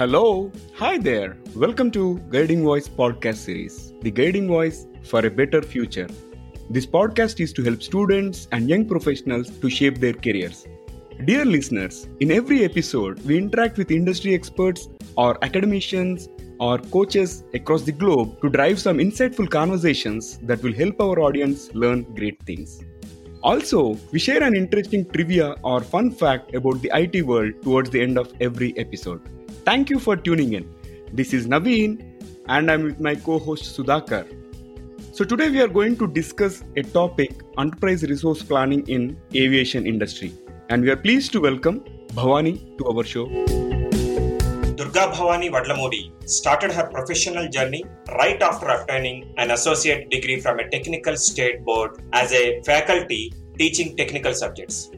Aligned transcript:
Hello, 0.00 0.50
hi 0.74 0.96
there. 0.96 1.36
Welcome 1.54 1.90
to 1.90 2.18
Guiding 2.30 2.62
Voice 2.64 2.88
podcast 2.88 3.36
series, 3.36 3.92
The 4.00 4.10
Guiding 4.10 4.48
Voice 4.48 4.86
for 5.02 5.26
a 5.26 5.30
Better 5.30 5.60
Future. 5.60 6.08
This 6.70 6.86
podcast 6.86 7.38
is 7.38 7.52
to 7.52 7.62
help 7.62 7.82
students 7.82 8.48
and 8.50 8.66
young 8.66 8.86
professionals 8.88 9.50
to 9.58 9.68
shape 9.68 9.98
their 9.98 10.14
careers. 10.14 10.66
Dear 11.26 11.44
listeners, 11.44 12.08
in 12.20 12.30
every 12.30 12.64
episode, 12.64 13.22
we 13.26 13.36
interact 13.36 13.76
with 13.76 13.90
industry 13.90 14.32
experts 14.34 14.88
or 15.18 15.36
academicians 15.44 16.30
or 16.58 16.78
coaches 16.78 17.44
across 17.52 17.82
the 17.82 17.92
globe 17.92 18.40
to 18.40 18.48
drive 18.48 18.80
some 18.80 18.96
insightful 18.96 19.50
conversations 19.50 20.38
that 20.44 20.62
will 20.62 20.72
help 20.72 20.98
our 20.98 21.20
audience 21.20 21.68
learn 21.74 22.04
great 22.14 22.42
things. 22.44 22.80
Also, 23.42 23.98
we 24.12 24.18
share 24.18 24.42
an 24.42 24.56
interesting 24.56 25.04
trivia 25.10 25.56
or 25.62 25.82
fun 25.82 26.10
fact 26.10 26.54
about 26.54 26.80
the 26.80 26.90
IT 26.94 27.26
world 27.26 27.52
towards 27.60 27.90
the 27.90 28.00
end 28.00 28.16
of 28.16 28.32
every 28.40 28.72
episode. 28.78 29.20
Thank 29.64 29.90
you 29.90 29.98
for 29.98 30.16
tuning 30.16 30.54
in. 30.54 30.74
This 31.12 31.34
is 31.34 31.46
Naveen 31.46 32.02
and 32.48 32.70
I'm 32.70 32.82
with 32.82 32.98
my 32.98 33.14
co-host 33.14 33.76
Sudhakar. 33.76 34.26
So 35.12 35.22
today 35.22 35.50
we 35.50 35.60
are 35.60 35.68
going 35.68 35.98
to 35.98 36.06
discuss 36.06 36.64
a 36.76 36.82
topic 36.82 37.42
enterprise 37.58 38.02
resource 38.02 38.42
planning 38.42 38.88
in 38.88 39.18
aviation 39.34 39.86
industry 39.86 40.32
and 40.70 40.82
we 40.82 40.90
are 40.90 40.96
pleased 40.96 41.32
to 41.32 41.42
welcome 41.42 41.80
Bhavani 42.14 42.78
to 42.78 42.86
our 42.86 43.04
show. 43.04 43.26
Durga 44.76 45.12
Bhavani 45.12 45.50
Vadlamudi 45.50 46.10
started 46.26 46.72
her 46.72 46.86
professional 46.86 47.46
journey 47.50 47.84
right 48.16 48.40
after 48.40 48.66
obtaining 48.66 49.34
an 49.36 49.50
associate 49.50 50.08
degree 50.08 50.40
from 50.40 50.58
a 50.58 50.70
technical 50.70 51.18
state 51.18 51.62
board 51.66 52.02
as 52.14 52.32
a 52.32 52.62
faculty 52.62 53.30
teaching 53.58 53.94
technical 53.94 54.32
subjects. 54.32 54.90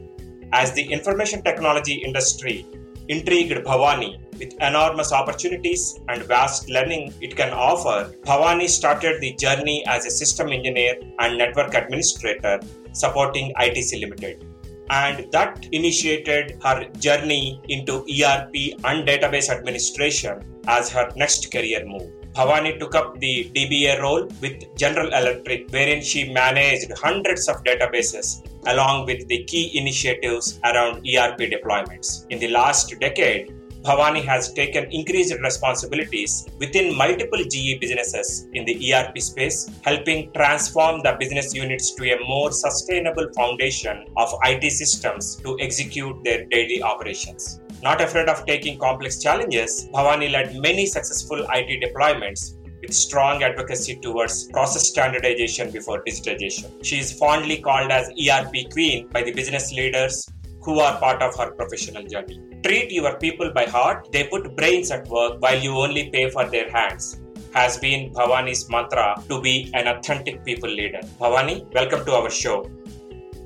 As 0.53 0.71
the 0.71 0.83
information 0.83 1.41
technology 1.43 1.95
industry 1.95 2.65
intrigued 3.09 3.65
Bhavani 3.65 4.22
with 4.39 4.53
enormous 4.61 5.11
opportunities 5.11 5.99
and 6.09 6.23
vast 6.23 6.69
learning 6.69 7.13
it 7.21 7.35
can 7.35 7.51
offer, 7.51 8.13
Bhavani 8.23 8.67
started 8.67 9.21
the 9.21 9.33
journey 9.33 9.85
as 9.85 10.05
a 10.05 10.11
system 10.11 10.49
engineer 10.49 10.95
and 11.19 11.37
network 11.37 11.73
administrator 11.73 12.59
supporting 12.93 13.53
ITC 13.59 13.99
Limited. 13.99 14.45
And 14.89 15.31
that 15.31 15.67
initiated 15.71 16.57
her 16.63 16.85
journey 16.99 17.61
into 17.69 18.01
ERP 18.01 18.53
and 18.83 19.07
database 19.07 19.49
administration 19.49 20.43
as 20.67 20.91
her 20.91 21.09
next 21.15 21.51
career 21.51 21.85
move. 21.85 22.11
Bhavani 22.33 22.79
took 22.79 22.95
up 22.95 23.19
the 23.19 23.51
DBA 23.55 24.01
role 24.01 24.27
with 24.41 24.75
General 24.75 25.07
Electric, 25.07 25.69
wherein 25.69 26.01
she 26.01 26.33
managed 26.33 26.91
hundreds 26.97 27.47
of 27.47 27.63
databases 27.63 28.43
along 28.65 29.05
with 29.05 29.27
the 29.27 29.43
key 29.43 29.77
initiatives 29.77 30.59
around 30.63 30.97
ERP 31.07 31.37
deployments. 31.53 32.25
In 32.31 32.39
the 32.39 32.47
last 32.47 32.99
decade, 32.99 33.53
Bhavani 33.83 34.23
has 34.23 34.53
taken 34.53 34.89
increased 34.91 35.35
responsibilities 35.41 36.47
within 36.57 36.95
multiple 36.97 37.43
GE 37.43 37.81
businesses 37.81 38.47
in 38.53 38.63
the 38.63 38.93
ERP 38.93 39.19
space, 39.19 39.69
helping 39.81 40.31
transform 40.31 41.01
the 41.03 41.17
business 41.19 41.53
units 41.53 41.93
to 41.95 42.13
a 42.13 42.25
more 42.25 42.53
sustainable 42.53 43.27
foundation 43.35 44.05
of 44.15 44.33
IT 44.45 44.71
systems 44.71 45.35
to 45.43 45.57
execute 45.59 46.15
their 46.23 46.45
daily 46.45 46.81
operations. 46.81 47.59
Not 47.81 47.99
afraid 47.99 48.29
of 48.29 48.45
taking 48.45 48.79
complex 48.79 49.21
challenges, 49.21 49.89
Bhavani 49.93 50.31
led 50.31 50.55
many 50.55 50.85
successful 50.85 51.45
IT 51.49 51.83
deployments 51.83 52.55
with 52.81 52.93
strong 52.93 53.43
advocacy 53.43 53.97
towards 53.97 54.45
process 54.45 54.87
standardization 54.87 55.71
before 55.71 56.01
digitization. 56.05 56.71
She 56.85 56.99
is 56.99 57.11
fondly 57.11 57.57
called 57.57 57.91
as 57.91 58.07
ERP 58.11 58.71
Queen 58.71 59.09
by 59.09 59.23
the 59.23 59.33
business 59.33 59.73
leaders 59.73 60.25
who 60.63 60.79
are 60.79 60.97
part 60.99 61.21
of 61.21 61.35
her 61.37 61.51
professional 61.51 62.03
journey. 62.03 62.41
Treat 62.63 62.91
your 62.91 63.17
people 63.17 63.51
by 63.53 63.65
heart, 63.65 64.07
they 64.11 64.25
put 64.25 64.55
brains 64.55 64.91
at 64.91 65.07
work 65.07 65.41
while 65.41 65.59
you 65.59 65.71
only 65.71 66.09
pay 66.09 66.29
for 66.29 66.45
their 66.45 66.69
hands. 66.71 67.19
Has 67.53 67.77
been 67.77 68.11
Bhavani's 68.13 68.69
mantra 68.69 69.15
to 69.29 69.41
be 69.41 69.69
an 69.73 69.87
authentic 69.87 70.43
people 70.43 70.69
leader. 70.69 71.01
Bhavani, 71.19 71.71
welcome 71.73 72.03
to 72.05 72.13
our 72.13 72.29
show. 72.29 72.69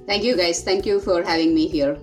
Thank 0.05 0.23
you, 0.23 0.37
guys. 0.37 0.63
Thank 0.63 0.85
you 0.85 0.99
for 0.99 1.23
having 1.23 1.53
me 1.53 1.67
here. 1.67 1.97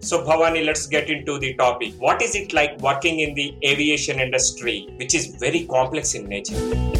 So, 0.00 0.24
Bhavani, 0.24 0.64
let's 0.64 0.86
get 0.86 1.10
into 1.10 1.38
the 1.38 1.54
topic. 1.54 1.92
What 1.98 2.22
is 2.22 2.34
it 2.34 2.52
like 2.52 2.80
working 2.80 3.20
in 3.20 3.34
the 3.34 3.54
aviation 3.64 4.20
industry, 4.20 4.88
which 4.96 5.14
is 5.14 5.36
very 5.38 5.66
complex 5.66 6.14
in 6.14 6.26
nature? 6.26 6.97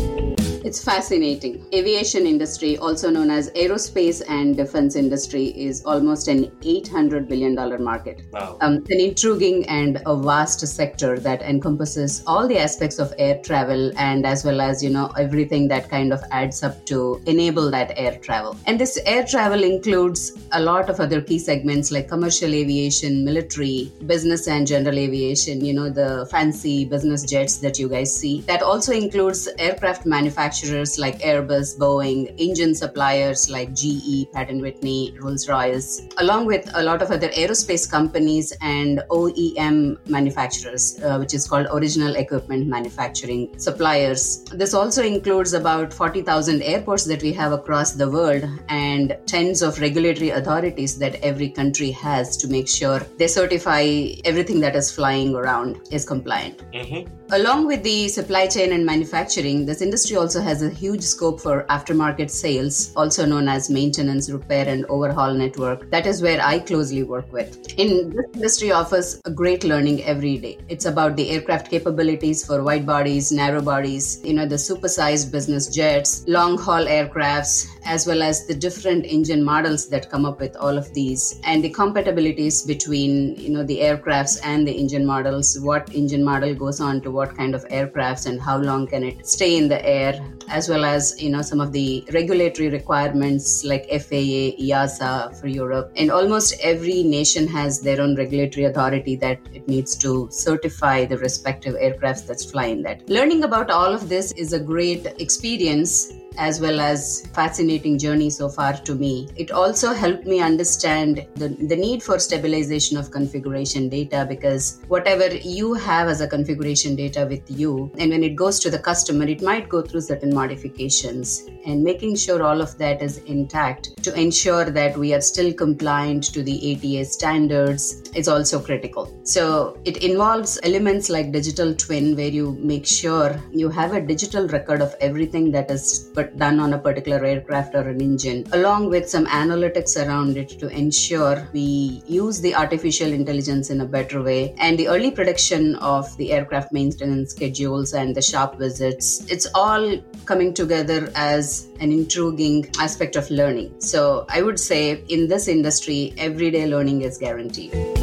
It's 0.68 0.84
fascinating. 0.84 1.64
Aviation 1.72 2.26
industry, 2.26 2.76
also 2.76 3.08
known 3.08 3.30
as 3.30 3.50
aerospace 3.52 4.20
and 4.28 4.54
defense 4.54 4.96
industry, 4.96 5.46
is 5.46 5.82
almost 5.86 6.28
an 6.28 6.50
$800 6.60 7.26
billion 7.26 7.54
market. 7.82 8.20
Wow. 8.34 8.58
Um, 8.60 8.84
an 8.90 9.00
intriguing 9.00 9.66
and 9.66 10.02
a 10.04 10.14
vast 10.14 10.60
sector 10.68 11.18
that 11.20 11.40
encompasses 11.40 12.22
all 12.26 12.46
the 12.46 12.58
aspects 12.58 12.98
of 12.98 13.14
air 13.16 13.40
travel 13.42 13.96
and 13.96 14.26
as 14.26 14.44
well 14.44 14.60
as, 14.60 14.84
you 14.84 14.90
know, 14.90 15.06
everything 15.16 15.68
that 15.68 15.88
kind 15.88 16.12
of 16.12 16.22
adds 16.32 16.62
up 16.62 16.84
to 16.84 17.22
enable 17.24 17.70
that 17.70 17.94
air 17.96 18.18
travel. 18.18 18.54
And 18.66 18.78
this 18.78 18.98
air 19.06 19.24
travel 19.24 19.64
includes 19.64 20.32
a 20.52 20.60
lot 20.60 20.90
of 20.90 21.00
other 21.00 21.22
key 21.22 21.38
segments 21.38 21.90
like 21.90 22.08
commercial 22.08 22.52
aviation, 22.52 23.24
military, 23.24 23.90
business 24.04 24.46
and 24.46 24.66
general 24.66 24.98
aviation, 24.98 25.64
you 25.64 25.72
know, 25.72 25.88
the 25.88 26.28
fancy 26.30 26.84
business 26.84 27.22
jets 27.22 27.56
that 27.56 27.78
you 27.78 27.88
guys 27.88 28.14
see. 28.14 28.42
That 28.42 28.60
also 28.60 28.92
includes 28.92 29.48
aircraft 29.58 30.04
manufacturing 30.04 30.57
manufacturers 30.58 30.98
like 30.98 31.20
Airbus, 31.20 31.78
Boeing, 31.78 32.34
engine 32.38 32.74
suppliers 32.74 33.48
like 33.48 33.74
GE, 33.74 34.30
Pratt 34.32 34.48
& 34.54 34.60
Whitney, 34.60 35.16
Rolls-Royce, 35.20 36.08
along 36.18 36.46
with 36.46 36.68
a 36.74 36.82
lot 36.82 37.02
of 37.02 37.10
other 37.10 37.28
aerospace 37.28 37.88
companies 37.88 38.52
and 38.60 39.02
OEM 39.10 39.98
manufacturers, 40.08 40.98
uh, 41.02 41.16
which 41.18 41.34
is 41.34 41.46
called 41.46 41.66
original 41.72 42.16
equipment 42.16 42.66
manufacturing 42.66 43.56
suppliers. 43.58 44.44
This 44.52 44.74
also 44.74 45.02
includes 45.02 45.52
about 45.52 45.92
40,000 45.92 46.62
airports 46.62 47.04
that 47.04 47.22
we 47.22 47.32
have 47.32 47.52
across 47.52 47.92
the 47.92 48.10
world 48.10 48.44
and 48.68 49.16
tens 49.26 49.62
of 49.62 49.80
regulatory 49.80 50.30
authorities 50.30 50.98
that 50.98 51.16
every 51.22 51.50
country 51.50 51.90
has 51.92 52.36
to 52.38 52.48
make 52.48 52.68
sure 52.68 53.00
they 53.18 53.28
certify 53.28 53.82
everything 54.24 54.60
that 54.60 54.74
is 54.74 54.90
flying 54.90 55.34
around 55.34 55.78
is 55.90 56.04
compliant. 56.04 56.58
Mm-hmm. 56.72 57.17
Along 57.30 57.66
with 57.66 57.82
the 57.82 58.08
supply 58.08 58.46
chain 58.46 58.72
and 58.72 58.86
manufacturing, 58.86 59.66
this 59.66 59.82
industry 59.82 60.16
also 60.16 60.40
has 60.40 60.62
a 60.62 60.70
huge 60.70 61.02
scope 61.02 61.38
for 61.38 61.64
aftermarket 61.64 62.30
sales, 62.30 62.90
also 62.96 63.26
known 63.26 63.48
as 63.48 63.68
maintenance, 63.68 64.30
repair, 64.30 64.66
and 64.66 64.86
overhaul 64.86 65.34
network. 65.34 65.90
That 65.90 66.06
is 66.06 66.22
where 66.22 66.40
I 66.42 66.58
closely 66.58 67.02
work 67.02 67.30
with. 67.30 67.74
In 67.76 68.08
this 68.08 68.24
industry 68.32 68.72
offers 68.72 69.20
a 69.26 69.30
great 69.30 69.62
learning 69.62 70.04
every 70.04 70.38
day. 70.38 70.56
It's 70.70 70.86
about 70.86 71.16
the 71.16 71.28
aircraft 71.28 71.70
capabilities 71.70 72.46
for 72.46 72.62
wide 72.62 72.86
bodies, 72.86 73.30
narrow 73.30 73.60
bodies, 73.60 74.22
you 74.24 74.32
know, 74.32 74.46
the 74.46 74.54
supersized 74.54 75.30
business 75.30 75.66
jets, 75.66 76.24
long 76.26 76.56
haul 76.56 76.86
aircrafts, 76.86 77.66
as 77.84 78.06
well 78.06 78.22
as 78.22 78.46
the 78.46 78.54
different 78.54 79.04
engine 79.04 79.44
models 79.44 79.90
that 79.90 80.10
come 80.10 80.24
up 80.24 80.40
with 80.40 80.56
all 80.56 80.78
of 80.78 80.94
these, 80.94 81.38
and 81.44 81.62
the 81.62 81.74
compatibilities 81.74 82.66
between, 82.66 83.36
you 83.36 83.50
know, 83.50 83.64
the 83.64 83.80
aircrafts 83.80 84.40
and 84.44 84.66
the 84.66 84.72
engine 84.72 85.04
models. 85.04 85.58
What 85.60 85.94
engine 85.94 86.24
model 86.24 86.54
goes 86.54 86.80
on 86.80 87.02
to 87.02 87.17
what 87.18 87.36
kind 87.36 87.54
of 87.54 87.64
aircrafts 87.78 88.26
and 88.26 88.40
how 88.48 88.56
long 88.58 88.86
can 88.86 89.02
it 89.10 89.26
stay 89.26 89.56
in 89.56 89.68
the 89.68 89.80
air 89.98 90.12
as 90.50 90.68
well 90.68 90.84
as 90.84 91.20
you 91.22 91.30
know 91.30 91.42
some 91.42 91.60
of 91.60 91.72
the 91.72 92.04
regulatory 92.12 92.68
requirements 92.68 93.64
like 93.64 93.84
FAA, 93.90 94.56
EASA 94.66 95.38
for 95.40 95.46
Europe, 95.46 95.92
and 95.96 96.10
almost 96.10 96.54
every 96.62 97.02
nation 97.02 97.46
has 97.46 97.80
their 97.80 98.00
own 98.00 98.16
regulatory 98.16 98.64
authority 98.64 99.16
that 99.16 99.38
it 99.52 99.68
needs 99.68 99.96
to 99.96 100.28
certify 100.30 101.04
the 101.04 101.18
respective 101.18 101.74
aircrafts 101.74 102.26
that's 102.26 102.50
flying 102.50 102.82
that. 102.82 103.08
Learning 103.08 103.44
about 103.44 103.70
all 103.70 103.92
of 103.92 104.08
this 104.08 104.32
is 104.32 104.52
a 104.52 104.60
great 104.60 105.06
experience 105.18 106.12
as 106.38 106.60
well 106.60 106.80
as 106.80 107.26
fascinating 107.34 107.98
journey 107.98 108.30
so 108.30 108.48
far 108.48 108.72
to 108.72 108.94
me. 108.94 109.28
It 109.36 109.50
also 109.50 109.92
helped 109.92 110.24
me 110.24 110.40
understand 110.40 111.26
the, 111.34 111.48
the 111.48 111.76
need 111.76 112.02
for 112.02 112.18
stabilization 112.18 112.96
of 112.96 113.10
configuration 113.10 113.88
data 113.88 114.24
because 114.28 114.80
whatever 114.88 115.34
you 115.36 115.74
have 115.74 116.08
as 116.08 116.20
a 116.20 116.28
configuration 116.28 116.96
data 116.96 117.26
with 117.28 117.50
you, 117.50 117.92
and 117.98 118.10
when 118.10 118.22
it 118.22 118.36
goes 118.36 118.60
to 118.60 118.70
the 118.70 118.78
customer, 118.78 119.24
it 119.24 119.42
might 119.42 119.68
go 119.68 119.82
through 119.82 120.00
certain 120.02 120.32
modifications. 120.32 121.44
And 121.66 121.82
making 121.82 122.16
sure 122.16 122.42
all 122.42 122.62
of 122.62 122.78
that 122.78 123.02
is 123.02 123.18
intact 123.18 124.02
to 124.04 124.18
ensure 124.18 124.64
that 124.70 124.96
we 124.96 125.12
are 125.12 125.20
still 125.20 125.52
compliant 125.52 126.24
to 126.32 126.42
the 126.42 126.56
ATA 126.72 127.04
standards 127.04 128.02
is 128.14 128.28
also 128.28 128.60
critical. 128.60 129.20
So 129.24 129.78
it 129.84 129.98
involves 129.98 130.58
elements 130.62 131.10
like 131.10 131.32
digital 131.32 131.74
twin, 131.74 132.16
where 132.16 132.28
you 132.28 132.56
make 132.60 132.86
sure 132.86 133.38
you 133.50 133.68
have 133.68 133.92
a 133.92 134.00
digital 134.00 134.48
record 134.48 134.80
of 134.80 134.94
everything 135.00 135.50
that 135.52 135.70
is 135.70 136.10
done 136.36 136.60
on 136.60 136.74
a 136.74 136.78
particular 136.78 137.24
aircraft 137.24 137.74
or 137.74 137.88
an 137.88 138.00
engine, 138.00 138.46
along 138.52 138.88
with 138.88 139.08
some 139.08 139.26
analytics 139.26 139.96
around 139.96 140.36
it 140.36 140.50
to 140.60 140.68
ensure 140.68 141.48
we 141.52 142.02
use 142.06 142.40
the 142.40 142.54
artificial 142.54 143.12
intelligence 143.12 143.70
in 143.70 143.80
a 143.80 143.86
better 143.86 144.22
way 144.22 144.54
and 144.58 144.78
the 144.78 144.88
early 144.88 145.10
prediction 145.10 145.74
of 145.76 146.16
the 146.16 146.32
aircraft 146.32 146.72
maintenance 146.72 147.30
schedules 147.30 147.94
and 147.94 148.14
the 148.14 148.22
shop 148.22 148.58
visits. 148.58 149.24
It's 149.28 149.46
all 149.54 149.98
coming 150.24 150.54
together 150.54 151.10
as 151.14 151.68
an 151.80 151.92
intriguing 151.92 152.70
aspect 152.78 153.16
of 153.16 153.30
learning. 153.30 153.80
So 153.80 154.26
I 154.28 154.42
would 154.42 154.60
say 154.60 155.02
in 155.08 155.28
this 155.28 155.48
industry, 155.48 156.14
everyday 156.18 156.66
learning 156.66 157.02
is 157.02 157.18
guaranteed. 157.18 157.97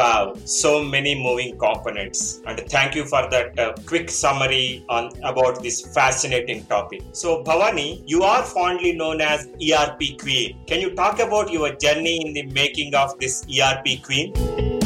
Wow, 0.00 0.32
so 0.46 0.82
many 0.82 1.14
moving 1.14 1.58
components. 1.58 2.40
And 2.46 2.58
thank 2.70 2.94
you 2.94 3.04
for 3.04 3.28
that 3.28 3.58
uh, 3.58 3.74
quick 3.84 4.10
summary 4.10 4.82
on 4.88 5.10
about 5.22 5.62
this 5.62 5.92
fascinating 5.92 6.64
topic. 6.64 7.02
So 7.12 7.44
Bhavani, 7.44 8.02
you 8.06 8.22
are 8.22 8.42
fondly 8.42 8.92
known 8.92 9.20
as 9.20 9.48
ERP 9.60 10.18
Queen. 10.18 10.58
Can 10.66 10.80
you 10.80 10.94
talk 10.94 11.20
about 11.20 11.52
your 11.52 11.74
journey 11.74 12.16
in 12.24 12.32
the 12.32 12.46
making 12.54 12.94
of 12.94 13.18
this 13.20 13.44
ERP 13.44 14.02
Queen? 14.02 14.79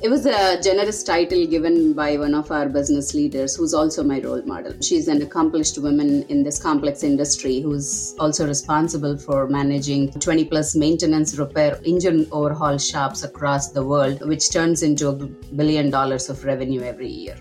It 0.00 0.10
was 0.10 0.26
a 0.26 0.60
generous 0.62 1.02
title 1.02 1.44
given 1.44 1.92
by 1.92 2.16
one 2.16 2.32
of 2.32 2.52
our 2.52 2.68
business 2.68 3.14
leaders, 3.14 3.56
who's 3.56 3.74
also 3.74 4.04
my 4.04 4.20
role 4.20 4.42
model. 4.42 4.72
She's 4.80 5.08
an 5.08 5.22
accomplished 5.22 5.76
woman 5.78 6.22
in 6.28 6.44
this 6.44 6.62
complex 6.62 7.02
industry 7.02 7.60
who's 7.60 8.14
also 8.20 8.46
responsible 8.46 9.18
for 9.18 9.48
managing 9.48 10.12
20 10.12 10.44
plus 10.44 10.76
maintenance, 10.76 11.36
repair, 11.36 11.80
engine 11.84 12.28
overhaul 12.30 12.78
shops 12.78 13.24
across 13.24 13.72
the 13.72 13.84
world, 13.84 14.24
which 14.28 14.52
turns 14.52 14.84
into 14.84 15.08
a 15.08 15.14
billion 15.14 15.90
dollars 15.90 16.30
of 16.30 16.44
revenue 16.44 16.82
every 16.82 17.08
year. 17.08 17.36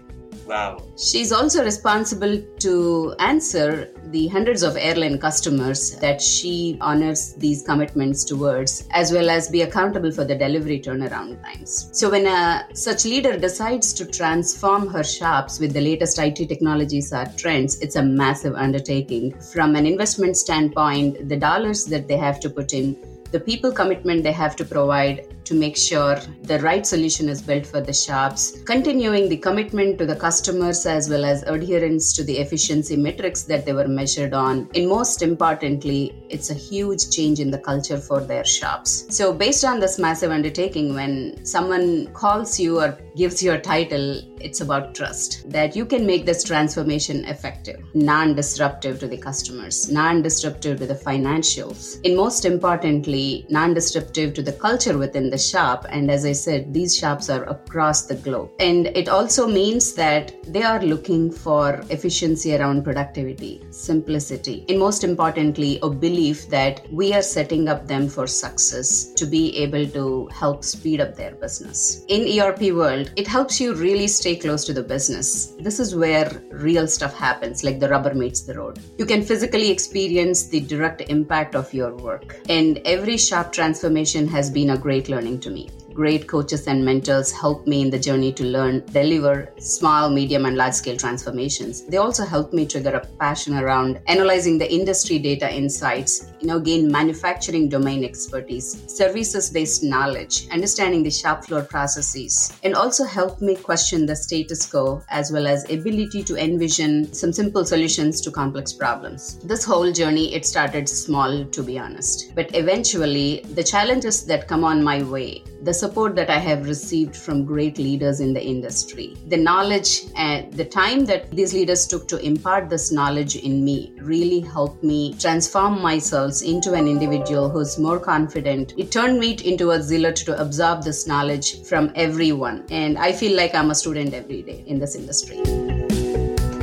Wow. 0.47 0.81
She's 0.97 1.33
also 1.33 1.63
responsible 1.63 2.41
to 2.59 3.15
answer 3.19 3.91
the 4.05 4.27
hundreds 4.27 4.63
of 4.63 4.77
airline 4.77 5.19
customers 5.19 5.97
that 5.97 6.21
she 6.21 6.77
honors 6.79 7.33
these 7.33 7.63
commitments 7.63 8.23
towards, 8.23 8.87
as 8.91 9.11
well 9.11 9.29
as 9.29 9.49
be 9.49 9.63
accountable 9.63 10.11
for 10.11 10.23
the 10.23 10.35
delivery 10.35 10.79
turnaround 10.79 11.43
times. 11.43 11.89
So, 11.91 12.09
when 12.09 12.25
a 12.25 12.65
such 12.73 13.03
leader 13.03 13.37
decides 13.37 13.91
to 13.93 14.05
transform 14.05 14.87
her 14.87 15.03
shops 15.03 15.59
with 15.59 15.73
the 15.73 15.81
latest 15.81 16.17
IT 16.17 16.47
technologies 16.47 17.11
or 17.11 17.25
trends, 17.35 17.79
it's 17.81 17.97
a 17.97 18.03
massive 18.03 18.55
undertaking. 18.55 19.37
From 19.53 19.75
an 19.75 19.85
investment 19.85 20.37
standpoint, 20.37 21.27
the 21.27 21.37
dollars 21.37 21.83
that 21.85 22.07
they 22.07 22.17
have 22.17 22.39
to 22.39 22.49
put 22.49 22.73
in 22.73 22.95
the 23.31 23.39
people 23.39 23.71
commitment 23.71 24.23
they 24.23 24.31
have 24.31 24.55
to 24.55 24.63
provide 24.63 25.27
to 25.47 25.55
make 25.55 25.77
sure 25.77 26.15
the 26.43 26.59
right 26.59 26.85
solution 26.85 27.29
is 27.29 27.41
built 27.41 27.65
for 27.65 27.81
the 27.81 27.93
shops, 27.93 28.61
continuing 28.65 29.29
the 29.29 29.37
commitment 29.37 29.97
to 29.97 30.05
the 30.05 30.15
customers 30.15 30.85
as 30.85 31.09
well 31.09 31.25
as 31.25 31.43
adherence 31.43 32.13
to 32.13 32.23
the 32.23 32.37
efficiency 32.37 32.95
metrics 32.95 33.43
that 33.43 33.65
they 33.65 33.73
were 33.73 33.87
measured 33.87 34.33
on. 34.33 34.69
And 34.75 34.87
most 34.87 35.21
importantly, 35.21 36.13
it's 36.29 36.49
a 36.49 36.53
huge 36.53 37.09
change 37.09 37.39
in 37.39 37.51
the 37.51 37.59
culture 37.59 37.97
for 37.97 38.21
their 38.21 38.45
shops. 38.45 39.05
So, 39.09 39.33
based 39.33 39.63
on 39.63 39.79
this 39.79 39.97
massive 39.97 40.31
undertaking, 40.31 40.93
when 40.93 41.45
someone 41.45 42.07
calls 42.13 42.59
you 42.59 42.79
or 42.81 42.97
gives 43.15 43.41
you 43.41 43.53
a 43.53 43.59
title, 43.59 44.21
it's 44.39 44.61
about 44.61 44.93
trust 44.93 45.49
that 45.49 45.75
you 45.75 45.85
can 45.85 46.05
make 46.05 46.25
this 46.25 46.43
transformation 46.43 47.25
effective, 47.25 47.79
non 47.93 48.35
disruptive 48.35 48.99
to 48.99 49.07
the 49.07 49.17
customers, 49.17 49.91
non 49.91 50.21
disruptive 50.21 50.79
to 50.79 50.85
the 50.85 50.95
financials, 50.95 51.99
and 52.05 52.15
most 52.15 52.45
importantly, 52.45 53.45
non 53.49 53.73
disruptive 53.73 54.33
to 54.35 54.41
the 54.41 54.53
culture 54.53 54.97
within 54.97 55.29
the 55.29 55.36
shop. 55.37 55.85
And 55.89 56.09
as 56.09 56.25
I 56.25 56.31
said, 56.33 56.73
these 56.73 56.97
shops 56.97 57.29
are 57.29 57.43
across 57.43 58.03
the 58.03 58.15
globe. 58.15 58.51
And 58.59 58.87
it 58.87 59.09
also 59.09 59.47
means 59.47 59.93
that 59.93 60.33
they 60.45 60.63
are 60.63 60.81
looking 60.81 61.31
for 61.31 61.83
efficiency 61.89 62.55
around 62.55 62.83
productivity, 62.83 63.63
simplicity, 63.69 64.65
and 64.69 64.79
most 64.79 65.03
importantly, 65.03 65.79
a 65.83 65.89
belief 65.89 66.49
that 66.49 66.81
we 66.91 67.13
are 67.13 67.21
setting 67.21 67.67
up 67.67 67.87
them 67.87 68.07
for 68.07 68.27
success 68.27 69.11
to 69.13 69.25
be 69.25 69.55
able 69.57 69.87
to 69.87 70.27
help 70.27 70.63
speed 70.63 71.01
up 71.01 71.15
their 71.15 71.35
business. 71.35 72.05
In 72.07 72.39
ERP 72.39 72.73
world, 72.73 73.11
it 73.15 73.27
helps 73.27 73.59
you 73.59 73.73
really 73.73 74.07
stay 74.07 74.35
close 74.35 74.63
to 74.65 74.73
the 74.73 74.83
business. 74.83 75.53
This 75.59 75.79
is 75.79 75.95
where 75.95 76.29
real 76.51 76.87
stuff 76.87 77.13
happens, 77.13 77.63
like 77.63 77.79
the 77.79 77.89
rubber 77.89 78.13
meets 78.13 78.41
the 78.41 78.57
road. 78.57 78.79
You 78.97 79.05
can 79.05 79.21
physically 79.21 79.69
experience 79.69 80.47
the 80.47 80.61
direct 80.61 81.01
impact 81.01 81.55
of 81.55 81.73
your 81.73 81.95
work. 81.95 82.37
And 82.47 82.79
every 82.85 83.17
shop 83.17 83.51
transformation 83.51 84.27
has 84.29 84.49
been 84.49 84.69
a 84.69 84.77
great 84.77 85.09
learning 85.09 85.26
to 85.35 85.49
me 85.49 85.69
great 85.97 86.27
coaches 86.27 86.67
and 86.67 86.85
mentors 86.85 87.31
help 87.31 87.65
me 87.65 87.81
in 87.81 87.89
the 87.89 87.97
journey 87.97 88.31
to 88.31 88.43
learn, 88.43 88.83
deliver 88.91 89.51
small, 89.57 90.11
medium, 90.11 90.45
and 90.45 90.55
large 90.55 90.75
scale 90.75 90.95
transformations. 90.95 91.81
They 91.87 91.97
also 91.97 92.23
help 92.23 92.53
me 92.53 92.67
trigger 92.67 92.91
a 92.91 93.05
passion 93.17 93.55
around 93.55 93.99
analyzing 94.05 94.59
the 94.59 94.71
industry 94.71 95.17
data 95.17 95.51
insights, 95.51 96.27
you 96.39 96.47
know, 96.47 96.59
gain 96.59 96.91
manufacturing 96.91 97.69
domain 97.69 98.03
expertise, 98.03 98.83
services 98.87 99.49
based 99.49 99.83
knowledge, 99.83 100.47
understanding 100.49 101.03
the 101.03 101.11
shop 101.11 101.45
floor 101.45 101.63
processes, 101.63 102.53
and 102.63 102.75
also 102.75 103.03
help 103.03 103.41
me 103.41 103.55
question 103.55 104.05
the 104.05 104.15
status 104.15 104.65
quo 104.65 105.01
as 105.09 105.31
well 105.31 105.47
as 105.47 105.69
ability 105.69 106.23
to 106.23 106.35
envision 106.35 107.11
some 107.13 107.33
simple 107.33 107.65
solutions 107.65 108.21
to 108.21 108.31
complex 108.31 108.73
problems. 108.73 109.39
This 109.39 109.63
whole 109.63 109.91
journey, 109.91 110.33
it 110.33 110.45
started 110.45 110.87
small, 110.87 111.45
to 111.45 111.63
be 111.63 111.79
honest. 111.79 112.33
But 112.35 112.55
eventually, 112.55 113.45
the 113.53 113.63
challenges 113.63 114.25
that 114.25 114.47
come 114.47 114.63
on 114.63 114.83
my 114.83 115.03
way 115.03 115.43
the 115.61 115.73
support 115.73 116.15
that 116.15 116.29
I 116.29 116.37
have 116.37 116.67
received 116.67 117.15
from 117.15 117.45
great 117.45 117.77
leaders 117.77 118.19
in 118.19 118.33
the 118.33 118.43
industry, 118.43 119.17
the 119.27 119.37
knowledge 119.37 120.03
and 120.15 120.53
the 120.53 120.65
time 120.65 121.05
that 121.05 121.31
these 121.31 121.53
leaders 121.53 121.87
took 121.87 122.07
to 122.09 122.17
impart 122.17 122.69
this 122.69 122.91
knowledge 122.91 123.35
in 123.35 123.63
me 123.63 123.93
really 123.97 124.39
helped 124.39 124.83
me 124.83 125.13
transform 125.15 125.81
myself 125.81 126.26
into 126.41 126.73
an 126.73 126.87
individual 126.87 127.49
who's 127.49 127.77
more 127.79 127.99
confident. 127.99 128.73
It 128.77 128.91
turned 128.91 129.19
me 129.19 129.37
into 129.43 129.71
a 129.71 129.81
zealot 129.81 130.15
to 130.17 130.39
absorb 130.39 130.83
this 130.83 131.07
knowledge 131.07 131.63
from 131.63 131.91
everyone. 131.95 132.65
And 132.69 132.97
I 132.97 133.11
feel 133.11 133.35
like 133.35 133.55
I'm 133.55 133.71
a 133.71 133.75
student 133.75 134.13
every 134.13 134.41
day 134.41 134.63
in 134.67 134.79
this 134.79 134.95
industry. 134.95 135.41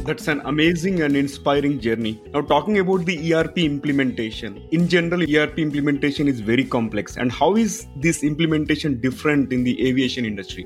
That's 0.05 0.29
an 0.29 0.43
amazing 0.45 1.01
and 1.01 1.17
inspiring 1.17 1.81
journey. 1.81 2.23
Now, 2.35 2.43
talking 2.43 2.79
about 2.79 3.07
the 3.07 3.33
ERP 3.33 3.59
implementation. 3.59 4.63
In 4.71 4.87
general, 4.87 5.23
ERP 5.23 5.59
implementation 5.59 6.29
is 6.29 6.41
very 6.41 6.65
complex. 6.65 7.17
And 7.17 7.33
how 7.33 7.57
is 7.57 7.87
this 7.97 8.23
implementation 8.23 9.01
different 9.01 9.51
in 9.51 9.65
the 9.65 9.89
aviation 9.89 10.27
industry? 10.27 10.65